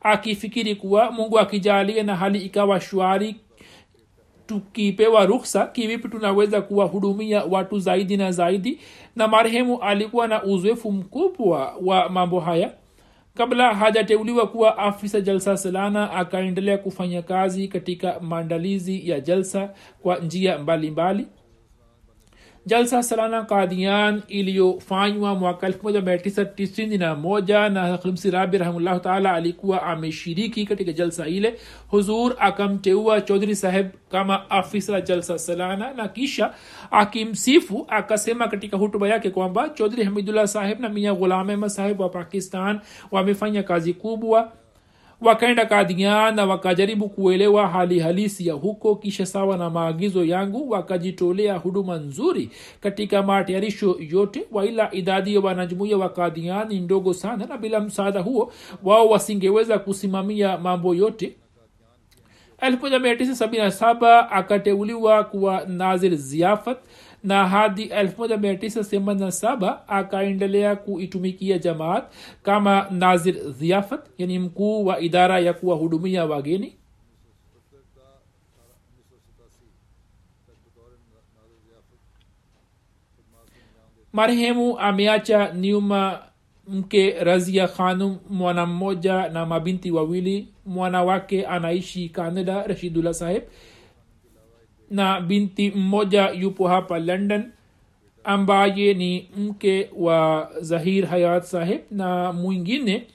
[0.02, 3.36] akifikiri kuwa mungu akijalia na hali ikawa shwari
[4.48, 8.80] tukipewa ruksa kivipi tunaweza kuwahudumia watu zaidi na zaidi?
[9.16, 12.72] Na marehemu alikuwa na uzoefu mkubwa wa mambo haya.
[13.34, 19.70] Kabla hajateuliwa kuwa afisa jalsa salana akaendelea kufanya kazi katika maandalizi ya jalsa
[20.02, 21.22] kwa njia mbalimbali.
[21.22, 21.28] mbali
[22.66, 31.28] jalsa salana kadian iliyofanywa mwaka 1991 na hakim rabi rahimullahu taala alikuwa ameshiriki katika jalsa
[31.28, 31.56] ile.
[31.88, 36.54] Huzur akamteua chodhri saheb kama afisa jalsa salana na kisha
[36.92, 42.10] akimsifu akasema katika hutuba yake kwamba chodhri hamidullah saheb na mia ghulam ahmad saheb wa
[42.10, 42.80] pakistan
[43.12, 44.52] wamefanya kazi kubwa
[45.26, 51.58] wakaenda kadian na wakajaribu kuelewa hali halisi ya huko kisha sawa na maagizo yangu wakajitolea
[51.58, 52.50] huduma nzuri
[52.82, 58.20] katika matayarisho yote waila idadi ya wanajumuia wa kadhian ni ndogo sana na bila msaada
[58.20, 58.52] huo
[58.84, 61.36] wao wasingeweza kusimamia mambo yote.
[62.62, 66.78] 1977 akateuliwa kuwa nazir ziafat
[67.26, 72.04] na hadi 1987 akaendelea kuitumikia jamaat
[72.44, 76.78] kama nazir ziafat yani mkuu wa idara ya kuwahudumia wageni.
[84.14, 86.20] Marehemu ameacha nyuma
[86.68, 90.48] mke razia khanum mwana mmoja na mabinti wawili.
[90.66, 93.44] Mwana wake anaishi canada rashidullah saheb
[94.96, 97.52] na binti mmoja yupo hapa london
[98.24, 103.08] ambaye ni mke wa zahir hayat saheb na mwingine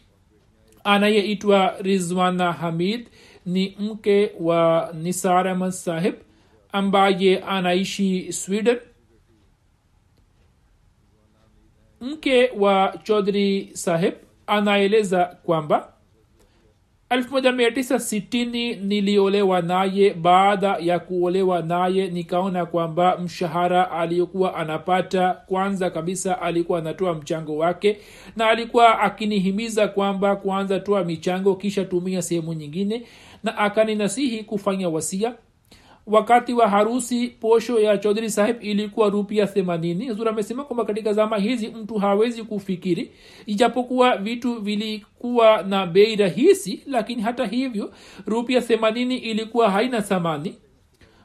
[0.84, 3.08] anayeitwa rizwana hamid
[3.46, 6.14] ni mke wa nisar ahmad saheb
[6.72, 8.78] ambaye anaishi sweden.
[12.00, 14.14] Mke wa chodhri saheb
[14.46, 15.89] anaeleza kwamba
[17.10, 26.78] 1960 niliolewa naye baada ya kuolewa naye nikaona kwamba mshahara aliyokuwa anapata kwanza kabisa alikuwa
[26.78, 27.98] anatoa mchango wake
[28.36, 33.02] na alikuwa akinihimiza kwamba kwanza toa michango kisha tumia sehemu nyingine
[33.44, 35.34] na akaninasihi kufanya wasia
[36.06, 40.08] wakati wa harusi posho ya chodhri saheb ilikuwa rupia themanini.
[40.08, 43.10] Huzur amesema kwamba katika zama hizi mtu hawezi kufikiri
[43.46, 47.92] ijapokuwa vitu vilikuwa na bei rahisi lakini hata hivyo
[48.26, 50.54] rupia themanini ilikuwa haina thamani.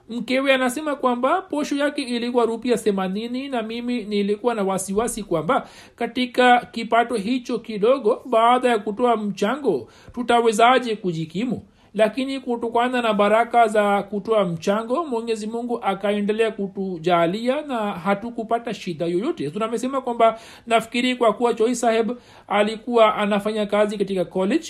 [0.09, 6.59] Mkewe anasema kwamba posho yake ilikuwa rupia themanini na mimi nilikuwa na wasiwasi kwamba katika
[6.71, 11.61] kipato hicho kidogo baada ya kutoa mchango tutawezaje kujikimu
[11.95, 19.51] lakini kutokana na baraka za kutoa mchango mwenyezi mungu akaendelea kutujalia na hatukupata shida yoyote.
[19.51, 22.11] Tunamesema kwamba nafikiri kwa kuwa choi saheb
[22.47, 24.67] alikuwa anafanya kazi katika college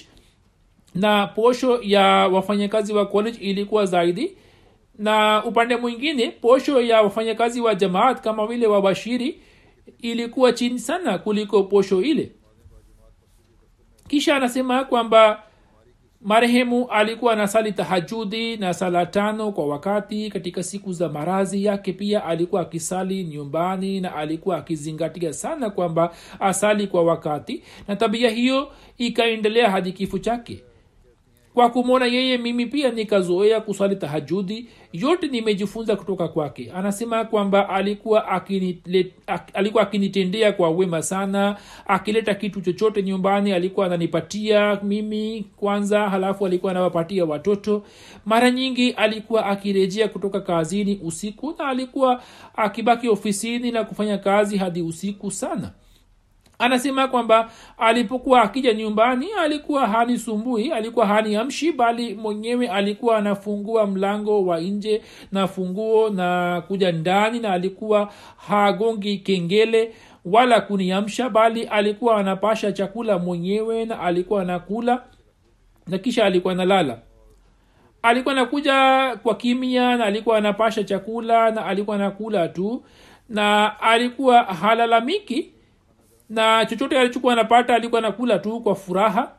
[0.95, 4.37] na posho ya wafanyakazi wa college ilikuwa zaidi.
[4.99, 9.41] Na upande mwingine posho ya wafanyakazi wa jamaat kama vile wabashiri
[10.01, 12.31] ilikuwa chini sana kuliko posho ile.
[14.07, 15.43] Kisha anasema kwamba
[16.25, 20.29] marehemu alikuwa anasali tahajudi na sala tano kwa wakati.
[20.29, 26.87] Katika siku za marazi yake pia alikuwa akisali nyumbani na alikuwa akizingatia sana kwamba asali
[26.87, 27.63] kwa wakati.
[27.87, 30.63] Na tabia hiyo ikaendelea hadi kifo chake
[31.55, 34.67] kwa kumwona yeye mimi pia nikazoea kuswali tahajudi.
[34.93, 36.71] Yote nimejifunza kutoka kwake.
[36.75, 41.57] Anasema kwamba alikuwa akinile, ak, alikuwa akinitendea kwa wema sana.
[41.87, 47.83] Akileta kitu chochote nyumbani alikuwa ananipatia mimi kwanza halafu alikuwa anawapatia watoto.
[48.25, 52.23] Mara nyingi alikuwa akirejea kutoka kazini usiku na alikuwa
[52.55, 55.71] akibaki ofisini na kufanya kazi hadi usiku sana
[56.59, 64.59] anasema kwamba alipokuwa akija nyumbani alikuwa hanisumbui alikuwa haniamshi bali mwenyewe alikuwa anafungua mlango wa
[64.59, 65.01] nje
[65.31, 68.11] na funguo na kuja ndani na alikuwa
[68.47, 69.93] hagongi kengele
[70.25, 75.03] wala kuniamsha bali alikuwa anapasha chakula mwenyewe na alikuwa anakula
[75.87, 76.99] na kisha alikuwa analala.
[78.01, 78.75] Alikuwa anakuja
[79.23, 82.83] kwa kimya na alikuwa anapasha chakula na alikuwa anakula tu
[83.29, 85.51] na alikuwa halalamiki
[86.29, 89.31] na chochote alichokuwa anapata alikuwa anakula tu kwa furaha.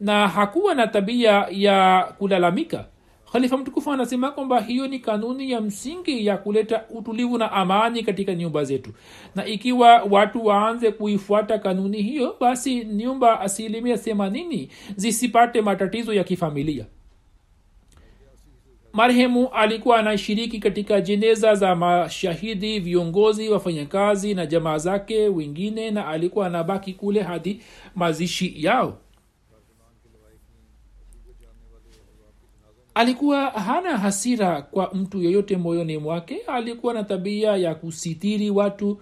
[0.00, 2.84] Na hakuwa na tabia ya kulalamika.
[3.32, 8.34] Khalifa mtukufu anasema kwamba hiyo ni kanuni ya msingi ya kuleta utulivu na amani katika
[8.34, 8.90] nyumba zetu.
[9.34, 16.84] Na ikiwa watu waanze kuifuata kanuni hiyo basi nyumba asilimia themanini zisipate matatizo ya kifamilia
[18.98, 26.46] marehemu alikuwa anashiriki katika jeneza za mashahidi viongozi wafanyakazi na jamaa zake wengine na alikuwa
[26.46, 27.60] anabaki kule hadi
[27.94, 28.98] mazishi yao.
[32.94, 36.38] Alikuwa hana hasira kwa mtu yeyote moyoni mwake.
[36.46, 39.00] Alikuwa na tabia ya kusitiri watu.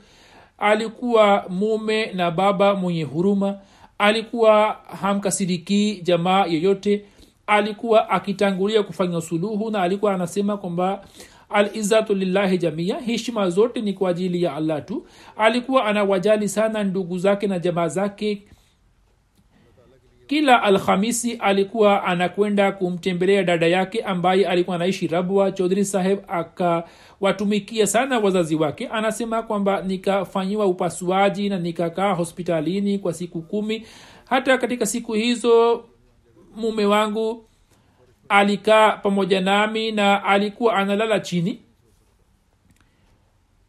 [0.58, 3.58] Alikuwa mume na baba mwenye huruma.
[3.98, 7.04] Alikuwa hamkasirikii jamaa yeyote
[7.46, 11.04] alikuwa akitangulia kufanya suluhu na alikuwa anasema kwamba
[11.48, 15.06] alizatu lillahi jamia heshima zote ni kwa ajili ya allah tu.
[15.36, 18.42] Alikuwa anawajali sana ndugu zake na jamaa zake.
[20.26, 25.52] Kila alhamisi alikuwa anakwenda kumtembelea dada yake ambaye alikuwa anaishi rabwa.
[25.52, 28.86] Chodhri saheb akawatumikia sana wazazi wake.
[28.88, 33.86] Anasema kwamba nikafanyiwa upasuaji na nikakaa hospitalini kwa siku kumi.
[34.24, 35.84] Hata katika siku hizo
[36.56, 37.44] mume wangu
[38.28, 41.62] alikaa pamoja nami na alikuwa analala chini.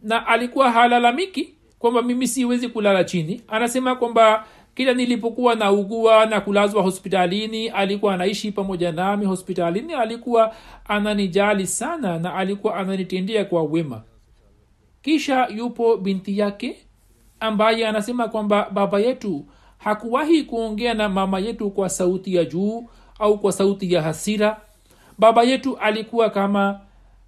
[0.02, 3.42] Na alikuwa halalamiki kwamba mimi siwezi kulala chini.
[3.48, 9.94] Anasema kwamba kila nilipokuwa naugua na kulazwa hospitalini alikuwa anaishi pamoja nami hospitalini.
[9.94, 14.04] Alikuwa ananijali sana na alikuwa ananitendea kwa wema.
[15.02, 16.78] Kisha yupo binti yake
[17.40, 19.46] ambaye anasema kwamba baba yetu
[19.78, 24.62] hakuwahi kuongea na mama yetu kwa sauti ya juu au kwa sauti ya hasira.
[25.18, 26.80] Baba yetu alikuwa kama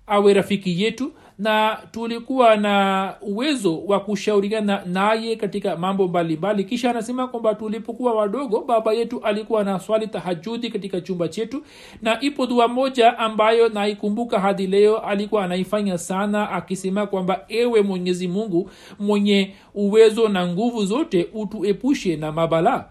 [0.07, 6.63] awe rafiki yetu na tulikuwa na uwezo wa kushauriana naye katika mambo mbalimbali.
[6.63, 11.63] Kisha anasema kwamba tulipokuwa wadogo baba yetu alikuwa na swali tahajudi katika chumba chetu
[12.01, 18.27] na ipo dua moja ambayo naikumbuka hadi leo alikuwa anaifanya sana akisema kwamba ewe mwenyezi
[18.27, 18.69] mungu
[18.99, 22.85] mwenye uwezo na nguvu zote utuepushe na mabalaa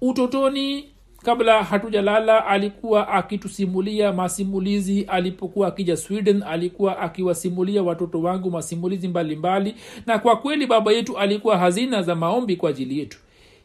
[0.00, 0.84] utotoni
[1.24, 5.02] kabla hatujalala alikuwa akitusimulia masimulizi.
[5.08, 9.70] Alipokuwa akija sweden alikuwa akiwasimulia watoto wangu masimulizi mbalimbali.
[9.70, 9.84] Mbali.
[10.06, 13.18] na kwa kweli baba yetu alikuwa hazina za maombi kwa ajili yetu.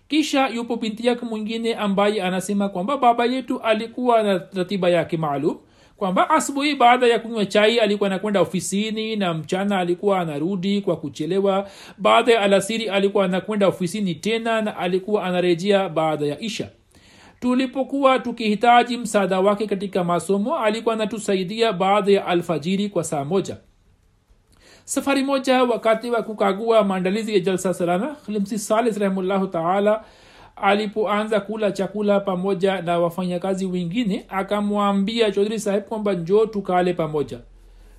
[0.08, 5.58] Kisha yupo binti yake mwingine ambaye anasema kwamba baba yetu alikuwa na ratiba yake maalum.
[5.98, 11.70] Kwamba asubuhi baada ya kunywa chai alikuwa anakwenda ofisini na mchana alikuwa anarudi kwa kuchelewa.
[11.98, 16.70] Baada ya alasiri alikuwa anakwenda ofisini tena na alikuwa anarejea baada ya isha
[17.40, 23.58] tulipokuwa tukihitaji msaada wake katika masomo alikuwa anatusaidia baada ya alfajiri kwa saa moja.
[24.86, 30.04] Safari moja wakati wa kukagua maandalizi ya jalsa salama khlimsi salis rahimllahu taala
[30.56, 37.40] alipoanza kula chakula pamoja na wafanyakazi wengine akamwambia chodhri sahib kwamba njoo tukale pamoja.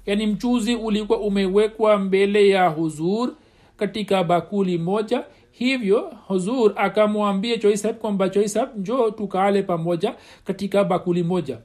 [0.06, 3.30] Yaani mchuzi ulikuwa umewekwa mbele ya huzur
[3.76, 5.24] katika bakuli moja
[5.64, 11.58] hivyo huzur akamwambia choisab kwamba choisab njo tukale pamoja katika bakuli moja.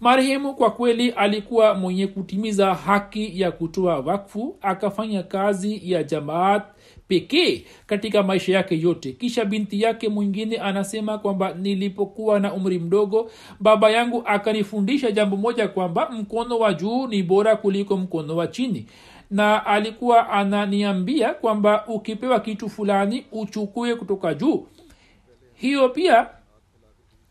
[0.00, 6.62] Marehemu kwa kweli alikuwa mwenye kutimiza haki ya kutoa wakfu akafanya kazi ya jamaat
[7.08, 9.12] pekee katika maisha yake yote.
[9.12, 15.68] Kisha binti yake mwingine anasema kwamba nilipokuwa na umri mdogo baba yangu akanifundisha jambo moja
[15.68, 18.86] kwamba mkono wa juu ni bora kuliko mkono wa chini
[19.32, 24.66] na alikuwa ananiambia kwamba ukipewa kitu fulani uchukue kutoka juu.
[25.54, 26.28] Hiyo pia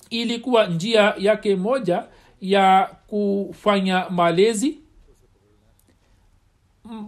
[0.10, 2.04] ilikuwa njia yake moja
[2.42, 4.78] ya kufanya malezi.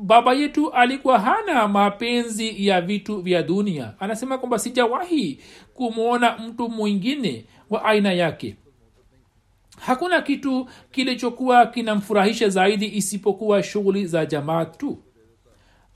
[0.03, 3.93] Baba yetu alikuwa hana mapenzi ya vitu vya dunia.
[3.99, 5.39] Anasema kwamba sijawahi
[5.73, 8.55] kumwona mtu mwingine wa aina yake
[9.85, 14.97] hakuna kitu kilichokuwa kinamfurahisha zaidi isipokuwa shughuli za jamaa tu.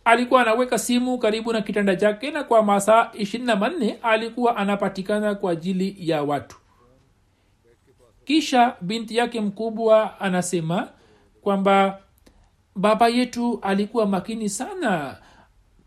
[0.06, 5.36] Alikuwa anaweka simu karibu na kitanda chake na kwa masaa ishirini na manne alikuwa anapatikana
[5.36, 6.58] kwa ajili ya watu.
[8.26, 10.90] Kisha binti yake mkubwa anasema
[11.42, 12.00] kwamba
[12.76, 15.18] baba yetu alikuwa makini sana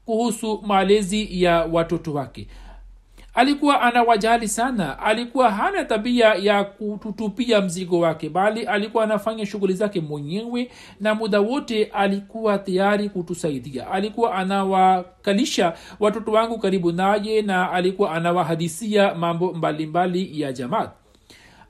[0.04, 2.48] kuhusu malezi ya watoto wake
[3.34, 4.98] alikuwa anawajali sana.
[4.98, 10.70] Alikuwa hana tabia ya kututupia mzigo wake bali alikuwa anafanya shughuli zake mwenyewe
[11.00, 13.90] na muda wote alikuwa tayari kutusaidia.
[13.90, 19.86] Alikuwa anawakalisha watoto wangu karibu naye na alikuwa anawahadisia mambo mbalimbali
[20.24, 20.90] mbali ya jamaat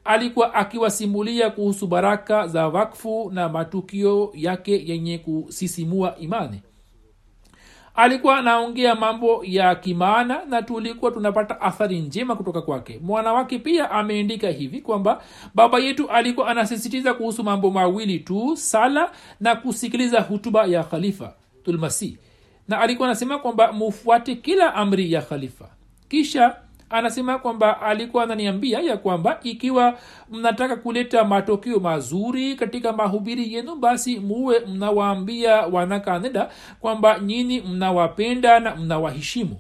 [0.05, 6.63] alikuwa akiwasimulia kuhusu baraka za wakfu na matukio yake yenye kusisimua imani
[7.95, 13.01] alikuwa anaongea mambo ya kimaana na tulikuwa tunapata athari njema kutoka kwake.
[13.03, 15.23] Mwana wake pia ameandika hivi kwamba
[15.55, 19.11] baba yetu alikuwa anasisitiza kuhusu mambo mawili tu sala
[19.41, 21.35] na kusikiliza hutuba ya khalifa
[21.65, 22.17] tulmasih.
[22.69, 25.69] Na alikuwa anasema kwamba mufuate kila amri ya khalifa.
[26.09, 26.57] Kisha
[26.91, 29.99] anasema kwamba alikuwa ananiambia ya kwamba ikiwa
[30.31, 38.77] mnataka kuleta matokeo mazuri katika mahubiri yenu basi muwe mnawaambia wanakanada kwamba nyini mnawapenda na
[38.77, 39.57] mnawaheshimu.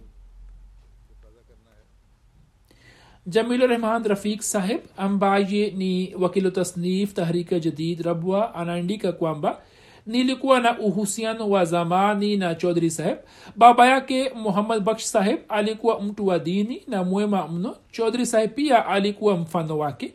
[3.26, 9.60] Jamil rahman rafik saheb ambaye ni wakilu tasnif tahrika jadid rabwa anaandika kwamba
[10.06, 13.18] nilikuwa na uhusiano wa zamani na chodri saheb.
[13.56, 17.76] Baba yake muhammad baksh saheb alikuwa mtu wa dini na mwema mno.
[17.90, 20.12] Chodhri saheb pia alikuwa mfano wake.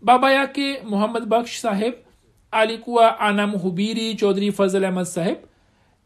[0.00, 1.94] Baba yake muhammad baksh saheb
[2.50, 5.36] alikuwa anamhubiri chodhri fazl ahmad saheb.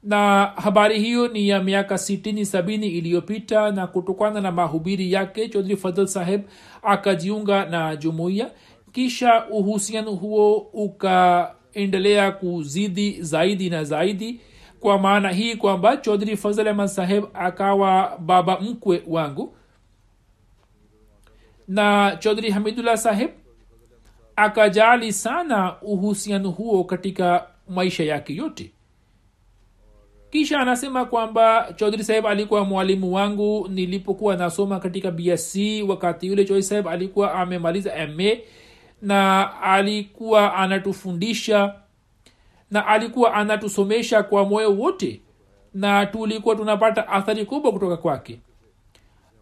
[0.02, 5.76] Na habari hiyo ni ya miaka sitini sabini iliyopita na kutokana na mahubiri yake chodhri
[5.76, 6.42] fadhl saheb
[6.82, 8.50] akajiunga na jumuiya.
[8.92, 10.56] Kisha uhusiano huo
[11.76, 14.40] ukaendelea kuzidi zaidi na zaidi.
[14.80, 19.56] Kwa maana hii kwamba chodhri fazl ahmad saheb akawa baba mkwe wangu.
[21.68, 23.30] Na chodhri hamidullah saheb
[24.36, 28.72] akajali sana uhusiano huo katika maisha yake yote.
[30.30, 35.56] Kisha anasema kwamba chodhri saheb alikuwa mwalimu wangu nilipokuwa nasoma katika bsc
[35.88, 38.30] wakati yule chodhri saheb alikuwa amemaliza ma
[39.02, 41.74] na alikuwa anatufundisha
[42.70, 45.20] na alikuwa anatusomesha kwa moyo wote
[45.74, 48.40] na tulikuwa tunapata athari kubwa kutoka kwake.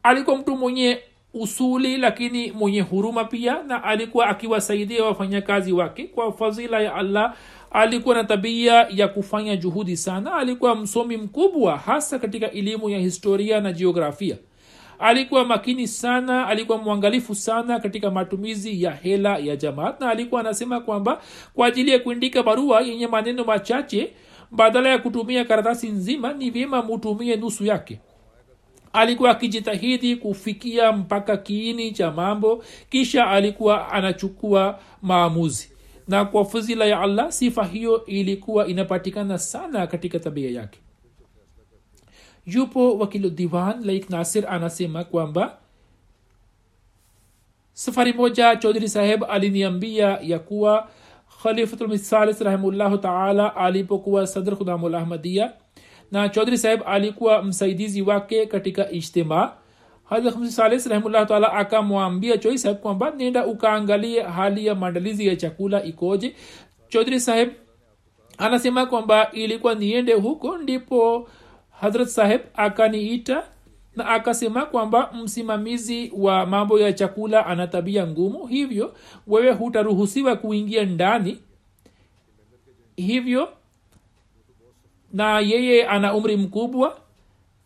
[0.03, 0.99] Alikuwa mtu mwenye
[1.35, 6.05] usuli lakini mwenye huruma pia na alikuwa akiwasaidia wafanyakazi wake.
[6.05, 7.35] Kwa fadhila ya allah
[7.71, 10.35] alikuwa na tabia ya kufanya juhudi sana.
[10.35, 14.37] Alikuwa msomi mkubwa hasa katika elimu ya historia na jiografia
[15.05, 20.81] alikuwa makini sana alikuwa mwangalifu sana katika matumizi ya hela ya jamaat na alikuwa anasema
[20.81, 21.23] kwamba
[21.55, 24.13] kwa ajili ya kuindika barua yenye maneno machache
[24.51, 28.01] badala ya kutumia karatasi nzima ni vyema mutumie nusu yake.
[28.93, 35.71] Alikuwa akijitahidi kufikia mpaka kiini cha mambo kisha alikuwa anachukua maamuzi.
[36.09, 40.79] Na kwa fuzila ya allah sifa hiyo ilikuwa inapatikana sana katika tabia yake
[42.47, 45.57] yupo wakilu divan laik nasir anasema kwamba
[47.73, 50.89] safari moja chaudhuri saheb aliniambia ya kuwa
[51.43, 55.53] khalifatulmisalis rahimullahu taala alipokuwa sadr khudamul ahmadia
[56.13, 59.53] na chaudhuri saheb alikuwa msaidizi wake katika ijtima.
[60.05, 66.35] Hadsalis rahimullahu taala akamwambia choi saheb kwamba nenda ukaangalie hali ya maandalizi ya chakula ikoje.
[66.89, 67.49] Chaudhuri saheb
[68.39, 71.29] anasema kwamba ilikuwa niende huko ndipo
[71.85, 73.45] hadrat saheb akaniita
[73.97, 78.95] na akasema kwamba msimamizi wa mambo ya chakula ana tabia ngumu hivyo
[79.27, 81.39] wewe hutaruhusiwa kuingia ndani.
[82.97, 83.49] Hivyo
[85.13, 86.97] na yeye ana umri mkubwa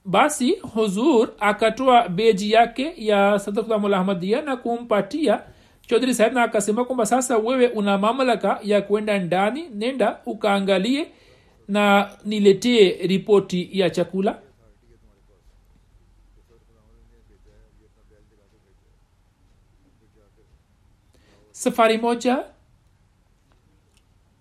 [0.04, 5.40] basi huzur akatoa beji yake ya sadamulahmadia na kumpatia
[5.86, 11.06] chodhri saheb na akasema kwamba sasa wewe una mamlaka ya kwenda ndani nenda ukaangalie
[11.68, 14.38] na niletee ripoti ya chakula.
[21.50, 22.44] Safari moja.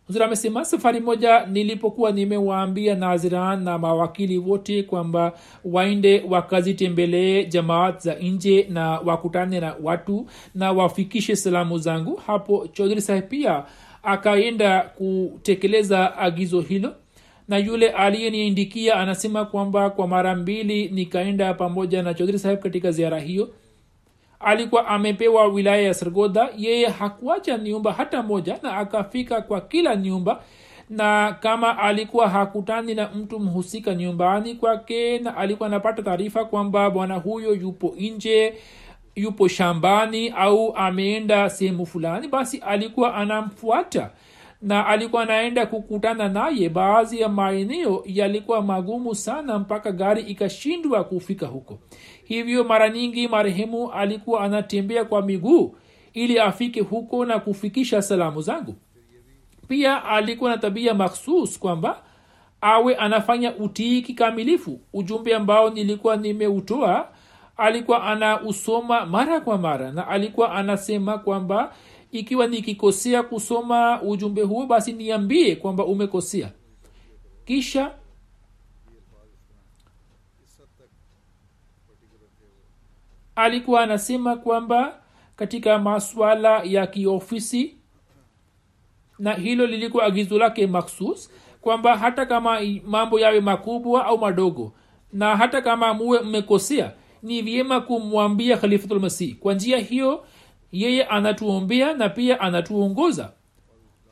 [0.08, 5.34] Huzur amesema safari moja nilipokuwa nimewaambia naziran na mawakili wote kwamba
[5.66, 12.16] waende wakazitembelee jamaat za nje na wakutane na watu na wafikishe salamu zangu.
[12.16, 13.64] Hapo chodhri saheb pia
[14.04, 16.96] akaenda kutekeleza agizo hilo
[17.48, 23.20] na yule aliyeniindikia anasema kwamba kwa mara mbili nikaenda pamoja na chodhiri saheb katika ziara
[23.20, 23.50] hiyo.
[24.40, 30.42] Alikuwa amepewa wilaya ya sargoda yeye hakuacha nyumba hata moja na akafika kwa kila nyumba.
[30.90, 37.16] Na kama alikuwa hakutani na mtu mhusika nyumbani kwake na alikuwa anapata taarifa kwamba bwana
[37.16, 38.54] huyo yupo nje
[39.16, 44.10] yupo shambani au ameenda sehemu fulani basi alikuwa anamfuata
[44.62, 51.48] na alikuwa anaenda kukutana naye baadhi ya maeneo yalikuwa magumu sana mpaka gari ikashindwa kufika
[51.48, 51.80] huko.
[52.24, 55.76] Hivyo mara nyingi marehemu alikuwa anatembea kwa miguu
[56.14, 58.76] ili afike huko na kufikisha salamu zangu.
[59.68, 62.04] Pia alikuwa na tabia makhsus kwamba
[62.62, 67.08] awe anafanya utii kikamilifu ujumbe ambao nilikuwa nimeutoa
[67.58, 71.74] alikuwa anausoma mara kwa mara na alikuwa anasema kwamba
[72.12, 76.52] ikiwa nikikosea kusoma ujumbe huo basi niambie kwamba umekosea.
[77.46, 77.92] Kisha
[83.36, 85.00] alikuwa anasema kwamba
[85.36, 87.76] katika maswala ya kiofisi
[89.20, 91.32] na hilo lilikuwa agizo lake maksus
[91.62, 94.74] kwamba hata kama mambo yawe makubwa au madogo
[95.14, 96.92] na hata kama muwe mmekosea
[97.24, 100.26] ni vyema kumwambia khalifatulmasih kwa njia hiyo
[100.72, 103.32] yeye anatuombea na pia anatuongoza.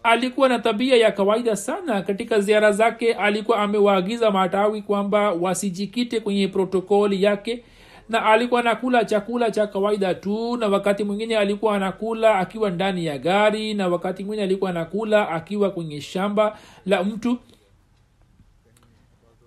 [0.03, 2.01] Alikuwa na tabia ya kawaida sana.
[2.01, 7.63] Katika ziara zake alikuwa amewaagiza matawi kwamba wasijikite kwenye protokoli yake
[8.09, 13.17] na alikuwa anakula chakula cha kawaida tu na wakati mwingine alikuwa anakula akiwa ndani ya
[13.17, 17.37] gari na wakati mwingine alikuwa anakula akiwa kwenye shamba la mtu.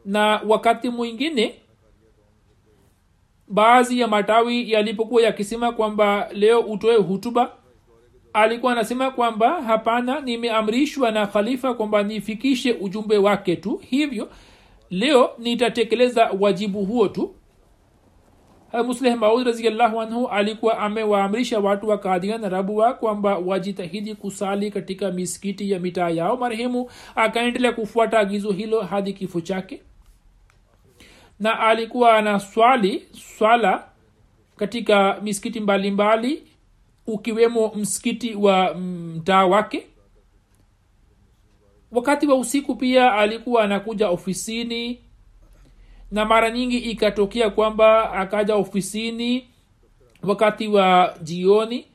[0.05, 1.55] Na wakati mwingine
[3.49, 7.53] baadhi ya matawi yalipokuwa yakisema kwamba leo utoe hutuba
[8.33, 13.81] alikuwa anasema kwamba hapana nimeamrishwa na khalifa kwamba nifikishe ujumbe wake tu.
[13.91, 14.29] Hivyo
[14.91, 17.35] leo nitatekeleza wajibu huo tu.
[18.87, 25.11] Musleh maud raziallahu anhu alikuwa amewaamrisha watu wa kadhian na rabua kwamba wajitahidi kusali katika
[25.11, 29.83] misikiti ya mitaa yao marehemu akaendelea kufuata agizo hilo hadi kifo chake
[31.41, 33.89] na alikuwa ana swali swala
[34.57, 36.53] katika misikiti mbalimbali mbali,
[37.07, 39.86] ukiwemo msikiti wa mtaa wake.
[41.93, 44.99] Wakati wa usiku pia alikuwa anakuja ofisini
[46.11, 49.49] na mara nyingi ikatokea kwamba akaja ofisini
[50.22, 51.86] wakati wa jioni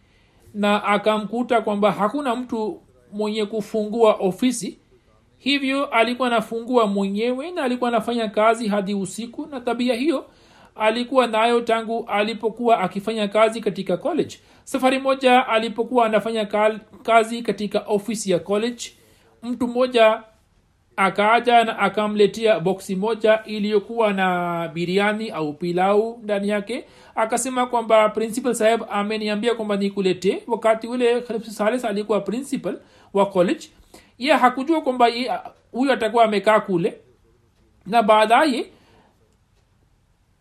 [0.53, 2.81] na akamkuta kwamba hakuna mtu
[3.11, 4.79] mwenye kufungua ofisi
[5.43, 10.25] hivyo alikuwa anafungua mwenyewe na alikuwa anafanya kazi hadi usiku na tabia hiyo
[10.75, 14.37] alikuwa nayo tangu alipokuwa akifanya kazi katika college.
[14.63, 16.45] Safari moja alipokuwa anafanya
[17.03, 18.83] kazi katika ofisi ya college
[19.43, 20.23] mtu mmoja
[20.95, 26.85] akaaja na akamletea boksi moja iliyokuwa na biriani au pilau ndani yake
[27.15, 32.79] akasema kwamba principal saheb ameniambia kwamba nikuletee wakati ule khalif sales alikuwa principal
[33.13, 33.67] wa college
[34.17, 35.07] ye hakujua kwamba
[35.71, 36.97] huyu atakuwa amekaa kule.
[37.85, 38.65] Na baadaye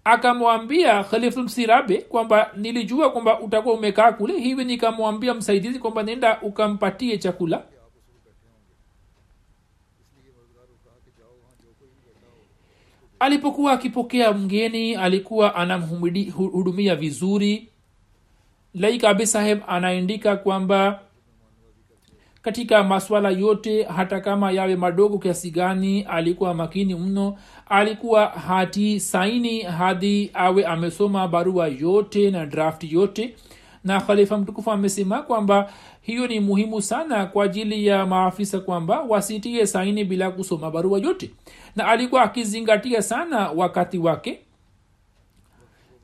[0.04, 7.62] akamwambia khalifulmsirabe kwamba nilijua kwamba utakuwa umekaa kule hivi nikamwambia msaidizi kwamba nenda ukampatie chakula.
[13.18, 17.68] Alipokuwa akipokea mgeni alikuwa anamhudumia vizuri.
[18.74, 21.00] Laik abi saheb anaandika kwamba
[22.42, 27.36] katika maswala yote hata kama yawe madogo kiasi gani alikuwa makini mno
[27.68, 33.34] alikuwa hati saini hadi awe amesoma barua yote na draft yote.
[33.84, 35.70] Na khalifa mtukufu amesema kwamba
[36.00, 41.30] hiyo ni muhimu sana kwa ajili ya maafisa kwamba wasitie saini bila kusoma barua yote.
[41.76, 44.40] Na alikuwa akizingatia sana wakati wake.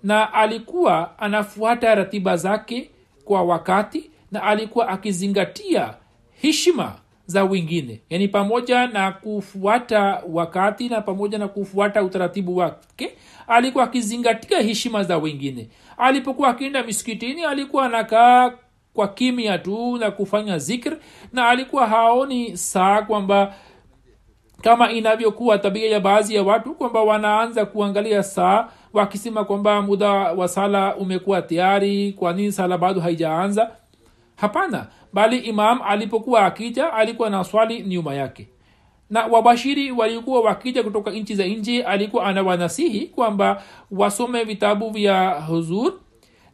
[0.02, 2.90] Na alikuwa anafuata ratiba zake
[3.24, 5.94] kwa wakati na alikuwa akizingatia
[6.40, 6.94] heshima
[7.26, 8.00] za wengine.
[8.10, 13.16] Yaani pamoja na kufuata wakati na pamoja na kufuata utaratibu wake
[13.48, 15.68] alikuwa akizingatia heshima za wengine.
[15.98, 18.52] Alipokuwa akienda misikitini alikuwa anakaa
[18.94, 20.96] kwa kimya tu na kufanya zikr
[21.32, 23.54] na alikuwa haoni saa kwamba
[24.62, 30.48] kama inavyokuwa tabia ya baadhi ya watu kwamba wanaanza kuangalia saa wakisema kwamba muda wa
[30.48, 33.70] sala umekuwa tayari kwa nini sala bado haijaanza.
[34.36, 38.48] Hapana bali imam alipokuwa akija alikuwa na swali nyuma yake.
[39.10, 45.92] Na wabashiri walikuwa wakija kutoka nchi za nje alikuwa anawanasihi kwamba wasome vitabu vya huzur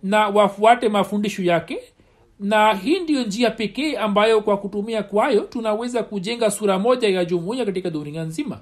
[0.02, 1.78] na wafuate mafundisho yake.
[2.40, 7.64] Na hii ndiyo njia pekee ambayo kwa kutumia kwayo tunaweza kujenga sura moja ya jumuiya
[7.64, 8.60] katika dunia nzima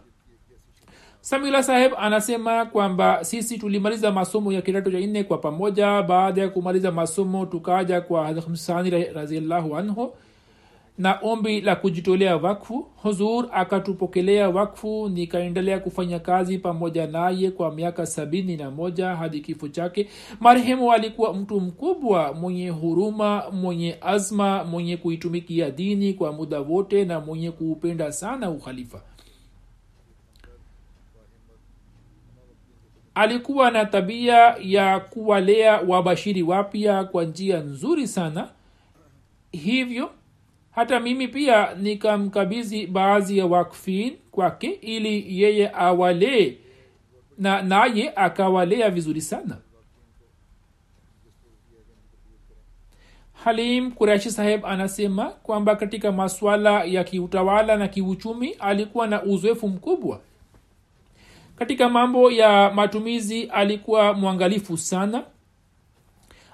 [1.22, 6.02] samila saheb anasema kwamba sisi tulimaliza masomo ya kidato cha nne kwa pamoja.
[6.02, 10.12] Baada ya kumaliza masomo tukaja kwa hamsani raziallahu anhu
[10.98, 12.86] na ombi la kujitolea wakfu.
[13.02, 19.68] Huzur akatupokelea wakfu nikaendelea kufanya kazi pamoja naye kwa miaka sabini na moja hadi kifo
[19.68, 20.08] chake.
[20.40, 27.20] Marehemu alikuwa mtu mkubwa mwenye huruma mwenye azma mwenye kuitumikia dini kwa muda wote na
[27.20, 29.00] mwenye kuupenda sana ukhalifa
[33.14, 38.48] alikuwa na tabia ya kuwalea wabashiri wapya kwa njia nzuri sana.
[39.52, 40.10] Hivyo
[40.70, 46.54] hata mimi pia nikamkabizi baadhi ya wakfin kwake ili yeye awalee
[47.38, 49.56] na naye akawalea vizuri sana.
[53.44, 60.20] Halim kurashi saheb anasema kwamba katika maswala ya kiutawala na kiuchumi alikuwa na uzoefu mkubwa
[61.62, 65.24] katika mambo ya matumizi alikuwa mwangalifu sana.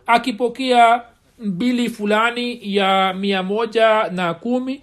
[0.07, 1.03] Akipokea
[1.39, 4.83] mbili fulani ya mia moja na kumi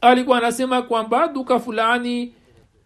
[0.00, 2.32] alikuwa anasema kwamba duka fulani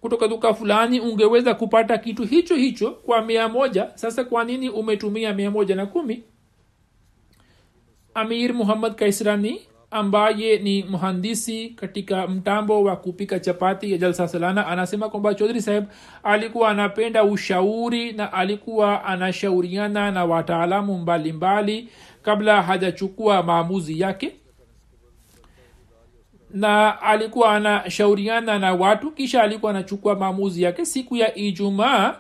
[0.00, 3.90] kutoka duka fulani ungeweza kupata kitu hicho hicho kwa mia moja.
[3.94, 6.22] Sasa kwa nini umetumia mia moja na kumi?
[8.14, 9.60] Amir muhammad kaisrani
[9.94, 15.84] ambaye ni mhandisi katika mtambo wa kupika chapati ya jalsa salana anasema kwamba chodhri saheb
[16.22, 21.88] alikuwa anapenda ushauri na alikuwa anashauriana na wataalamu mbalimbali
[22.22, 24.32] kabla hajachukua maamuzi yake.
[26.50, 32.16] Na alikuwa anashauriana na watu kisha alikuwa anachukua maamuzi yake siku ya ijumaa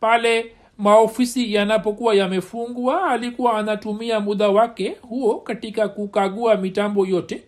[0.00, 7.42] pale maofisi yanapokuwa yamefungwa alikuwa anatumia muda wake huo katika kukagua mitambo yote.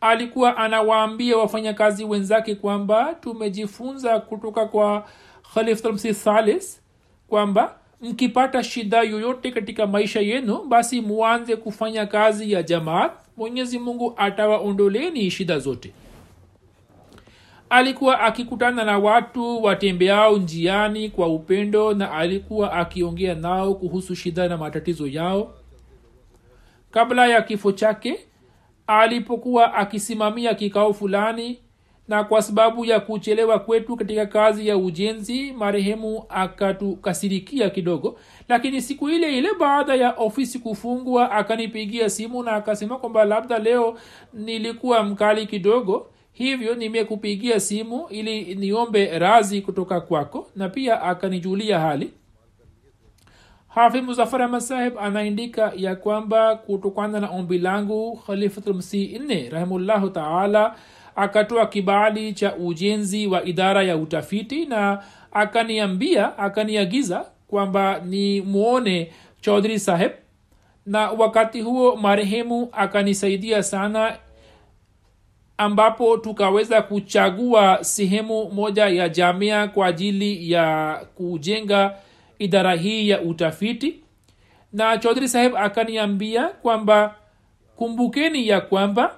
[0.00, 5.06] Alikuwa anawaambia wafanyakazi wenzake kwamba tumejifunza kutoka kwa
[5.54, 6.80] khalifmsi
[7.28, 13.12] kwamba mkipata shida yoyote katika maisha yenu basi muanze kufanya kazi ya jamaat.
[13.36, 15.92] Mwenyezi mungu atawaondoleni shida zote
[17.70, 24.56] alikuwa akikutana na watu watembeao njiani kwa upendo na alikuwa akiongea nao kuhusu shida na
[24.56, 25.54] matatizo yao.
[26.90, 28.18] Kabla ya kifo chake
[28.86, 31.58] alipokuwa akisimamia kikao fulani
[32.08, 38.18] na kwa sababu ya kuchelewa kwetu katika kazi ya ujenzi marehemu akatukasirikia kidogo.
[38.48, 43.98] Lakini siku ile ile baada ya ofisi kufungwa akanipigia simu na akasema kwamba labda leo
[44.32, 46.06] nilikuwa mkali kidogo
[46.44, 52.10] hivyo nimekupigia simu ili niombe razi kutoka kwako na pia akanijulia hali.
[53.68, 60.76] Hafi muzafar ahmad saheb anaandika ya kwamba kutokana na ombi langu khalifatulmsih nne rahimullahu taala
[61.16, 69.78] akatoa kibali cha ujenzi wa idara ya utafiti na akaniambia akaniagiza kwamba ni mwone chaudhri
[69.78, 70.12] saheb
[70.86, 74.16] na wakati huo marehemu akanisaidia sana
[75.60, 81.94] ambapo tukaweza kuchagua sehemu moja ya jamia kwa ajili ya kujenga
[82.38, 84.00] idara hii ya utafiti.
[84.72, 87.14] Na chaudhri saheb akaniambia kwamba
[87.76, 89.14] kumbukeni ya kwamba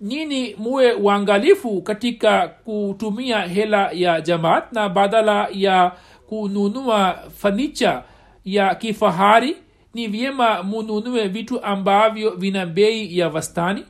[0.00, 5.92] nini muwe uangalifu katika kutumia hela ya jamaat na badala ya
[6.28, 8.02] kununua fanicha
[8.44, 9.56] ya kifahari
[9.94, 13.84] ni vyema mununue vitu ambavyo vina bei ya wastani.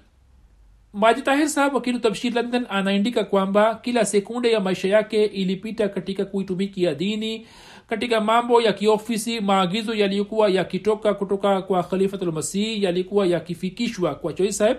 [0.93, 6.25] Maji tahir sahab wakilu tabshir london anaandika kwamba kila sekunde ya maisha yake ilipita katika
[6.25, 7.47] kuitumikia dini
[7.89, 14.77] katika mambo ya kiofisi maagizo yaliyokuwa yakitoka kutoka kwa khalifatulmasih yalikuwa yakifikishwa kwa choi saheb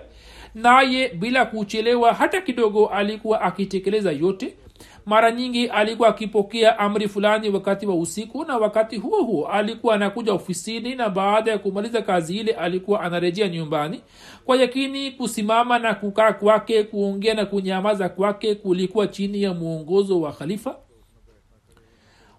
[0.54, 4.54] naye bila kuchelewa hata kidogo alikuwa akitekeleza yote
[5.06, 10.32] mara nyingi alikuwa akipokea amri fulani wakati wa usiku na wakati huo huo alikuwa anakuja
[10.32, 14.00] ofisini na baada ya kumaliza kazi ile alikuwa anarejea nyumbani.
[14.44, 20.32] Kwa yakini kusimama na kukaa kwake kuongea na kunyamaza kwake kulikuwa chini ya mwongozo wa
[20.32, 20.76] khalifa.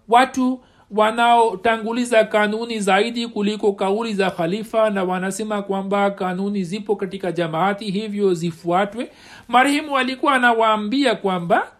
[0.08, 0.60] Watu
[0.90, 8.34] wanaotanguliza kanuni zaidi kuliko kauli za khalifa na wanasema kwamba kanuni zipo katika jamaati hivyo
[8.34, 9.10] zifuatwe.
[9.48, 11.72] Marehemu alikuwa anawaambia kwamba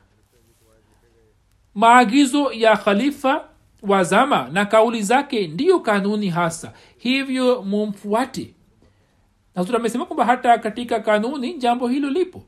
[1.76, 3.44] maagizo ya khalifa
[3.82, 6.72] wa zama na kauli zake ndiyo kanuni hasa.
[6.98, 8.54] Hivyo mumfuate.
[9.54, 12.42] Nasura amesema kwamba hata katika kanuni jambo hilo lipo.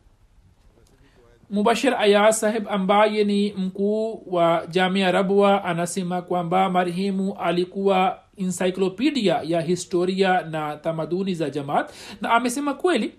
[1.51, 9.61] Mubashir aya saheb ambaye ni mkuu wa jamia rabwa anasema kwamba marehemu alikuwa encyclopedia ya
[9.61, 13.15] historia na tamaduni za jamaat na amesema kweli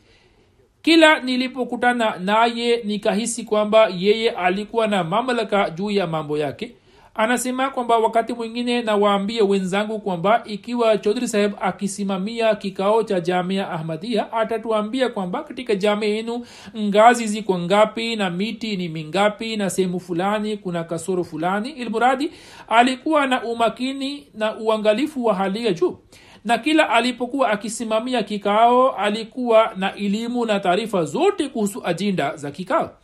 [0.82, 6.71] kila nilipokutana naye nikahisi kwamba yeye alikuwa na mamlaka juu ya mambo yake.
[7.15, 14.34] Anasema kwamba wakati mwingine nawaambia wenzangu kwamba ikiwa chodhri saheb akisimamia kikao cha jamia ahmadia
[14.34, 16.45] atatuambia kwamba katika jamia yenu
[16.77, 21.69] ngazi ziko ngapi na miti ni mingapi na sehemu fulani kuna kasoro fulani.
[21.69, 22.32] Ilmuradi
[22.67, 25.97] alikuwa na umakini na uangalifu wa hali ya juu
[26.46, 32.96] na kila alipokuwa akisimamia kikao alikuwa na elimu na taarifa zote kuhusu ajinda za kikao.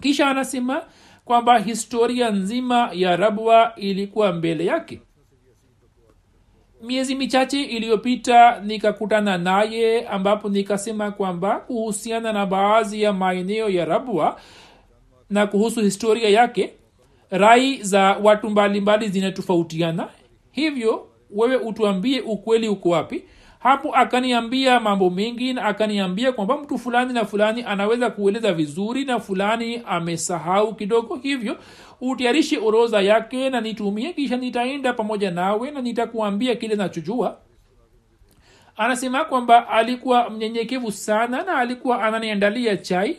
[0.00, 0.82] Kisha anasema
[1.24, 5.00] kwamba historia nzima ya rabwa ilikuwa mbele yake.
[6.82, 14.40] Miezi michache iliyopita nikakutana naye ambapo nikasema kwamba kuhusiana na baadhi ya maeneo ya rabwa
[15.30, 16.72] na kuhusu historia yake
[17.30, 20.08] rai za watu mbalimbali zinatofautiana.
[20.52, 23.24] Hivyo wewe utuambie ukweli uko wapi.
[23.58, 29.20] Hapo akaniambia mambo mengi na akaniambia kwamba mtu fulani na fulani anaweza kueleza vizuri na
[29.20, 31.56] fulani amesahau kidogo hivyo.
[32.00, 37.38] Utayarishe oroza yake na nitumie kisha nitaenda pamoja nawe na nitakuambia kile nachojua.
[38.76, 43.16] Anasema kwamba alikuwa mnyenyekevu sana na alikuwa ananiandalia chai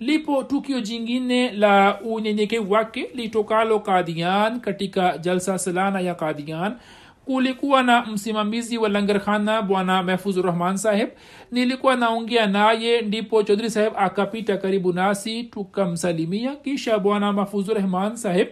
[0.00, 6.76] lipo tukio jingine la unyenyekevu wake litokalo kadian katika jalsa salana ya kadian
[7.24, 11.08] kulikuwa na msimamizi wa langarkhana bwana mahfuz rahman saheb
[11.50, 18.48] nilikuwa naongea naye ndipo chodhri saheb akapita karibu nasi tukamsalimia kisha bwana mahfuz rahman saheb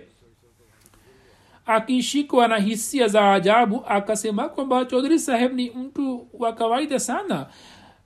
[1.67, 7.47] akishikwa na hisia za ajabu akasema kwamba chodhri saheb ni mtu wa kawaida sana.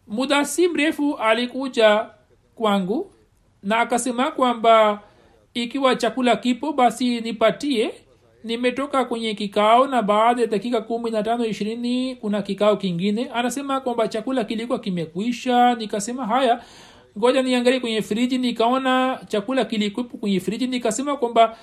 [0.09, 2.07] Muda si mrefu alikuja
[2.55, 3.12] kwangu
[3.69, 5.01] na akasema kwamba
[5.55, 7.91] ikiwa chakula kipo basi nipatie.
[8.45, 13.31] Nimetoka kwenye kikao na baada ya dakika kumi na tano ishirini kuna kikao kingine.
[13.35, 15.75] Anasema kwamba chakula kilikuwa kimekwisha.
[15.75, 16.62] Nikasema haya
[17.19, 18.39] ngoja niangalie kwenye friji.
[18.39, 20.66] Nikaona chakula kilikuwepo kwenye friji.
[20.66, 21.57] Nikasema kwamba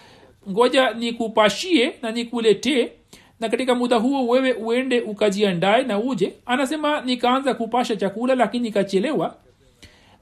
[0.49, 2.91] ngoja nikupashie na nikuletee.
[3.39, 6.33] Na katika muda huo wewe uende ukajiandae na uje.
[6.45, 9.35] Anasema nikaanza kupasha chakula lakini nikachelewa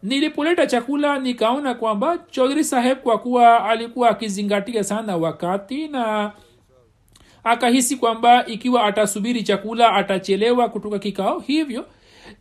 [0.04, 6.32] nilipoleta chakula nikaona kwamba chaudhri saheb kwa kuwa alikuwa akizingatia sana wakati na
[7.44, 11.40] akahisi kwamba ikiwa atasubiri chakula atachelewa kutoka kikao.
[11.40, 11.86] Hivyo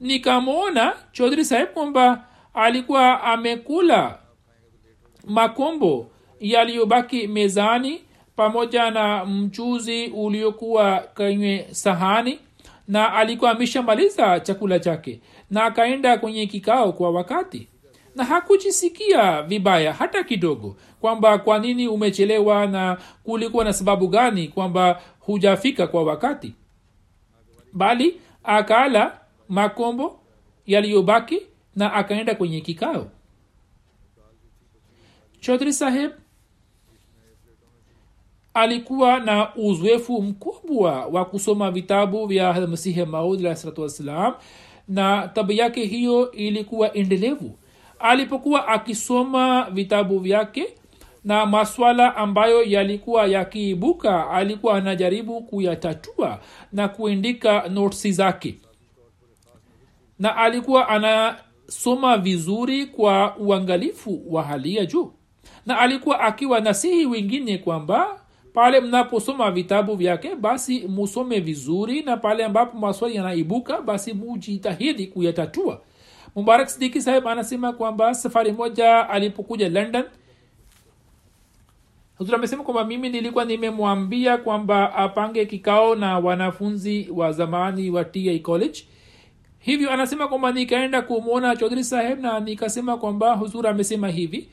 [0.00, 4.18] nikamwona chaudhri saheb kwamba alikuwa amekula
[5.26, 6.10] makombo
[6.40, 8.00] yaliyobaki mezani
[8.36, 12.38] pamoja na mchuzi uliokuwa kwenye sahani
[12.88, 15.20] na alikuwa ameshamaliza chakula chake
[15.52, 17.68] na akaenda kwenye kikao kwa wakati.
[18.14, 25.00] Na hakujisikia vibaya hata kidogo kwamba kwa nini umechelewa na kulikuwa na sababu gani kwamba
[25.20, 26.54] hujafika kwa wakati.
[27.72, 30.20] Bali akala makombo
[30.66, 31.42] yaliyobaki
[31.76, 33.06] na akaenda kwenye kikao.
[35.40, 36.10] Chodri saheb
[38.54, 44.34] alikuwa na uzoefu mkubwa wa kusoma vitabu vya masihi maud alahsalatu wassalam
[44.92, 47.58] na tabu yake hiyo ilikuwa endelevu.
[47.98, 50.66] Alipokuwa akisoma vitabu vyake
[51.24, 56.38] na maswala ambayo yalikuwa yakiibuka alikuwa anajaribu kuyatatua
[56.72, 58.58] na kuindika notsi zake.
[60.18, 65.12] Na alikuwa anasoma vizuri kwa uangalifu wa hali ya juu.
[65.66, 68.20] Na alikuwa akiwa nasihi wengine kwamba
[68.52, 75.80] pale mnaposoma vitabu vyake basi musome vizuri na pale ambapo maswali yanaibuka basi mujitahidi kuyatatua.
[76.36, 80.04] Mubarak sidiki saheb anasema kwamba safari moja alipokuja london
[82.18, 88.38] huzur amesema kwamba mimi nilikuwa nimemwambia kwamba apange kikao na wanafunzi wa zamani wa ta
[88.42, 88.84] college.
[89.58, 94.48] Hivyo anasema kwamba nikaenda kumwona chodhri saheb na nikasema kwamba huzur amesema hivi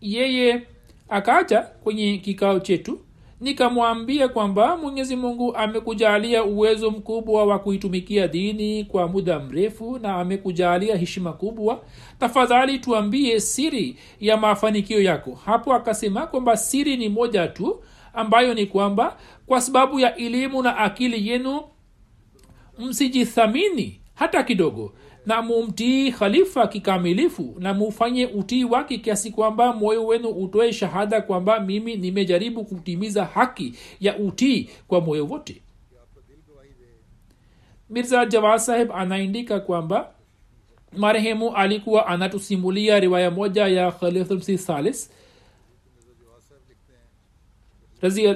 [0.00, 0.66] yeye
[1.08, 3.00] akaja kwenye kikao chetu
[3.40, 10.96] nikamwambia kwamba mwenyezi mungu amekujalia uwezo mkubwa wa kuitumikia dini kwa muda mrefu na amekujalia
[10.96, 11.84] heshima kubwa.
[12.18, 15.38] Tafadhali tuambie siri ya mafanikio yako.
[15.44, 17.82] Hapo akasema kwamba siri ni moja tu
[18.14, 21.62] ambayo ni kwamba kwa sababu ya elimu na akili yenu
[22.78, 24.92] msijithamini hata kidogo
[25.26, 31.60] na mumtii khalifa kikamilifu na mufanye utii wake kiasi kwamba moyo wenu utoe shahada kwamba
[31.60, 35.62] mimi nimejaribu kutimiza haki ya utii kwa moyo wote.
[37.90, 40.10] Mirza jawad saheb anaandika kwamba
[40.96, 44.58] marehemu alikuwa anatusimulia riwaya moja ya khalifmsi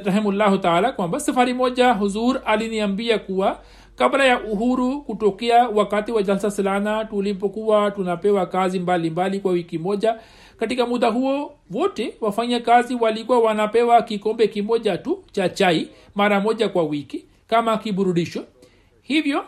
[0.04, 3.60] rahimullahu taala kwamba safari moja huzur aliniambia kuwa
[3.98, 9.78] kabla ya uhuru kutokea wakati wa jalsa silana tulipokuwa tunapewa kazi mbalimbali mbali kwa wiki
[9.78, 10.18] moja
[10.58, 16.68] katika muda huo wote wafanya kazi walikuwa wanapewa kikombe kimoja tu cha chai mara moja
[16.68, 18.44] kwa wiki kama kiburudisho.
[19.02, 19.44] Hivyo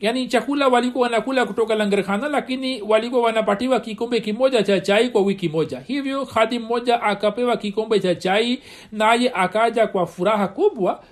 [0.00, 5.48] yaani chakula walikuwa wanakula kutoka langarkhana lakini walikuwa wanapatiwa kikombe kimoja cha chai kwa wiki
[5.48, 5.80] moja.
[5.80, 8.62] Hivyo khadi mmoja akapewa kikombe cha chai
[8.92, 11.02] naye akaja kwa furaha kubwa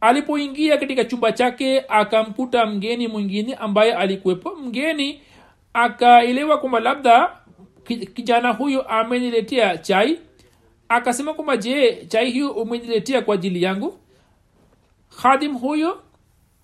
[0.00, 4.54] alipoingia katika chumba chake akamkuta mgeni mwingine ambaye alikuwepo.
[4.56, 5.20] Mgeni
[5.72, 7.30] akaelewa kwamba labda
[8.14, 10.18] kijana huyu ameniletea chai.
[10.88, 13.98] Akasema kwamba je chai hiyo umeniletea kwa ajili yangu?
[15.22, 16.02] Khadim huyo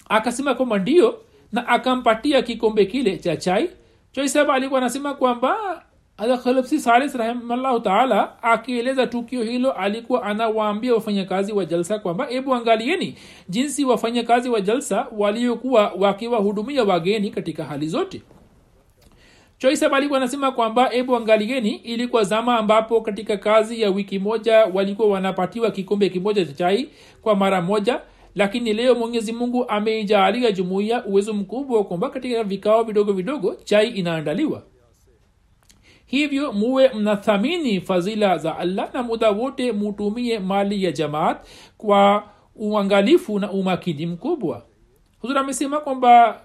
[0.09, 1.21] akasema kwamba ndio
[1.53, 3.71] na akampatia kikombe kile cha chai.
[4.13, 5.83] Choisaba alikuwa anasema kwamba
[6.17, 13.15] khalfsi salis rahimallahu taala akieleza tukio hilo alikuwa anawaambia wafanyakazi wa jalsa kwamba hebu angalieni
[13.49, 18.23] jinsi wafanyakazi wa jalsa waliokuwa wakiwahudumia wageni katika hali zote.
[19.59, 25.09] Choisab alikuwa anasema kwamba hebu angalieni ilikuwa zama ambapo katika kazi ya wiki moja walikuwa
[25.09, 26.89] wanapatiwa kikombe kimoja cha chai
[27.23, 28.01] kwa mara moja
[28.35, 34.63] lakini leo mwenyezi mungu ameijaalia jumuiya uwezo mkubwa kwamba katika vikao vidogo vidogo chai inaandaliwa
[36.07, 41.47] hivyo muwe mnathamini fadhila za allah na muda wote mutumie mali ya jamaat
[41.79, 42.25] kwa
[42.57, 44.63] uangalifu na umakini mkubwa.
[45.21, 46.41] Huzuri amesema kwamba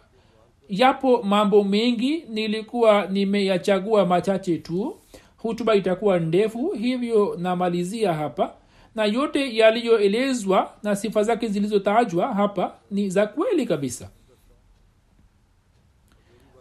[0.70, 4.97] yapo mambo mengi nilikuwa nimeyachagua machache tu.
[5.38, 8.53] Hutuba itakuwa ndefu hivyo namalizia hapa.
[8.95, 14.09] Na yote yaliyoelezwa na sifa zake zilizotajwa hapa ni za kweli kabisa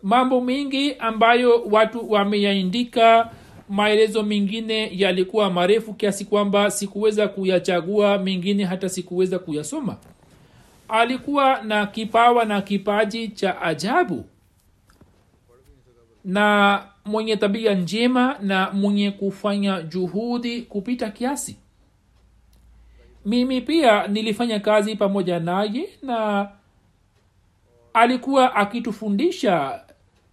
[0.03, 3.31] mambo mengi ambayo watu wameyaindika.
[3.69, 9.97] Maelezo mengine yalikuwa marefu kiasi kwamba sikuweza kuyachagua mengine hata sikuweza kuyasoma.
[10.89, 14.25] Alikuwa na kipawa na kipaji cha ajabu.
[16.25, 21.57] Na mwenye tabia njema na mwenye kufanya juhudi kupita kiasi.
[23.27, 26.49] Mimi pia nilifanya kazi pamoja naye na
[27.95, 29.81] alikuwa akitufundisha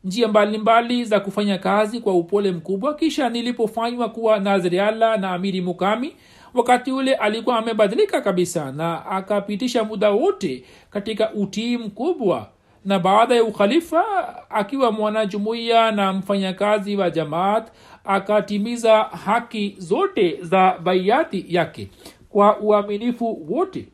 [0.04, 2.93] njia mbalimbali mbali za kufanya kazi kwa upole mkubwa.
[2.95, 6.16] Kisha nilipofanywa kuwa nazriala na amiri mukami
[6.54, 12.50] wakati ule alikuwa amebadilika kabisa na akapitisha muda wote katika utii mkubwa.
[12.86, 14.04] Na baada ya ukhalifa
[14.50, 17.68] akiwa mwanajumuiya na mfanyakazi wa jamaat
[18.06, 21.89] akatimiza haki zote za baiati yake
[22.30, 23.88] kwa uaminifu wote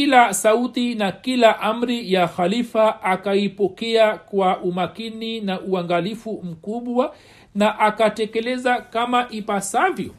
[0.00, 7.14] kila sauti na kila amri ya khalifa akaipokea kwa umakini na uangalifu mkubwa
[7.54, 10.14] na akatekeleza kama ipasavyo.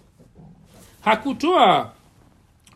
[1.01, 1.91] Hakutoa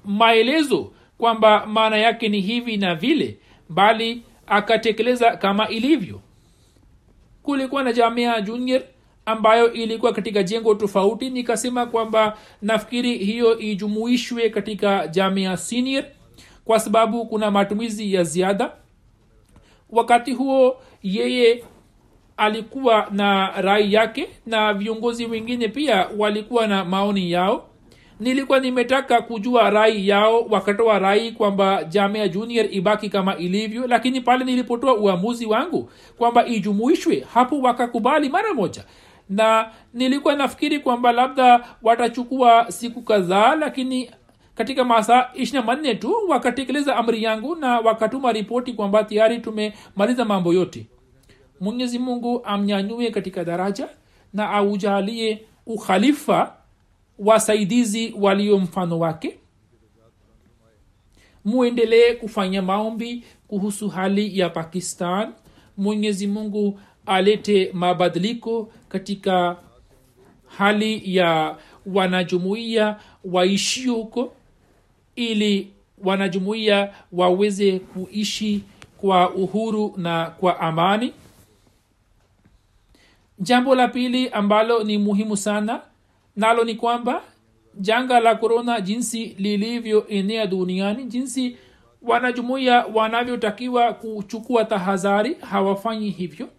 [0.05, 3.37] maelezo kwamba maana yake ni hivi na vile
[3.69, 6.21] bali akatekeleza kama ilivyo.
[7.43, 8.81] Kulikuwa na jamia junior
[9.25, 16.03] ambayo ilikuwa katika jengo tofauti nikasema kwamba nafikiri hiyo ijumuishwe katika jamia senior
[16.65, 18.71] kwa sababu kuna matumizi ya ziada.
[19.89, 21.63] Wakati huo yeye
[22.37, 27.69] alikuwa na rai yake na viongozi wengine pia walikuwa na maoni yao.
[28.19, 34.45] Nilikuwa nimetaka kujua rai yao wakatoa rai kwamba jamia junior ibaki kama ilivyo lakini pale
[34.45, 38.83] nilipotoa uamuzi wangu kwamba ijumuishwe hapo wakakubali mara moja.
[39.29, 44.11] Na nilikuwa nafikiri kwamba labda watachukua siku kadhaa lakini
[44.55, 50.53] katika masaa ishina manne tu wakatekeleza amri yangu na wakatuma ripoti kwamba tayari tumemaliza mambo
[50.53, 50.85] yote.
[51.59, 53.89] Mwenyezi mungu amnyanyue katika daraja
[54.33, 56.55] na aujalie ukhalifa
[57.19, 59.37] wasaidizi walio mfano wake.
[61.45, 65.33] Muendelee kufanya maombi kuhusu hali ya pakistan.
[65.77, 69.57] Mwenyezi mungu alete mabadiliko katika
[70.47, 74.33] hali ya wanajumuiya waishio huko
[75.15, 75.71] ili
[76.03, 78.63] wanajumuiya waweze kuishi
[78.97, 81.13] kwa uhuru na kwa amani.
[83.39, 85.81] Jambo la pili ambalo ni muhimu sana
[86.35, 87.21] nalo ni kwamba
[87.79, 91.57] janga la korona jinsi lilivyoenea duniani jinsi
[92.01, 96.49] wanajumuiya wanavyotakiwa kuchukua tahadhari hawafanyi hivyo.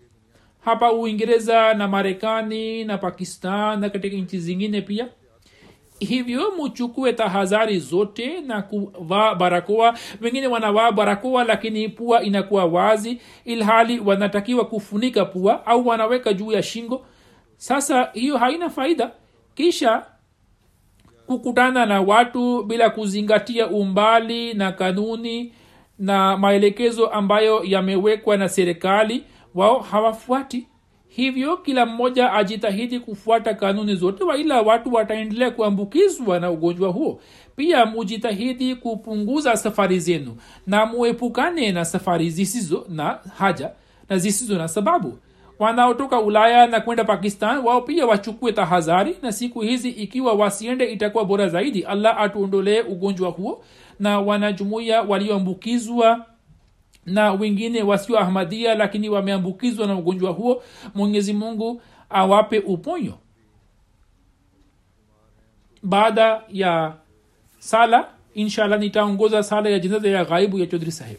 [0.61, 5.09] Hapa uingereza na marekani na pakistan na katika nchi zingine pia
[5.99, 9.94] hivyo muchukue tahadhari zote na kuvaa barakoa.
[10.20, 16.62] Wengine wanavaa barakoa lakini pua inakuwa wazi ilhali wanatakiwa kufunika pua au wanaweka juu ya
[16.62, 17.07] shingo.
[17.57, 19.11] Sasa hiyo haina faida.
[19.55, 20.07] Kisha
[21.26, 25.53] kukutana na watu bila kuzingatia umbali na kanuni
[25.99, 29.24] na maelekezo ambayo yamewekwa na serikali
[29.55, 30.66] wao hawafuati
[31.17, 37.21] hivyo kila mmoja ajitahidi kufuata kanuni zote waila watu wataendelea kuambukizwa na ugonjwa huo.
[37.57, 40.37] Pia mujitahidi kupunguza safari zenu
[40.67, 43.71] na muepukane na safari zisizo na haja
[44.09, 45.19] na zisizo na sababu.
[45.59, 51.25] Wanaotoka ulaya na kwenda pakistan wao pia wachukue tahadhari na siku hizi ikiwa wasiende itakuwa
[51.25, 51.83] bora zaidi.
[51.83, 53.64] Allah atuondolee ugonjwa huo
[54.01, 56.27] na wanajumuiya walioambukizwa
[57.07, 60.63] na wengine wasio ahmadia lakini wameambukizwa na ugonjwa huo.
[60.95, 63.15] Mwenyezi mungu awape uponyo.
[65.83, 66.95] Baada ya
[67.59, 71.19] sala inshallah nitaongoza sala ya jinaza ya ghaibu ya chodri saheb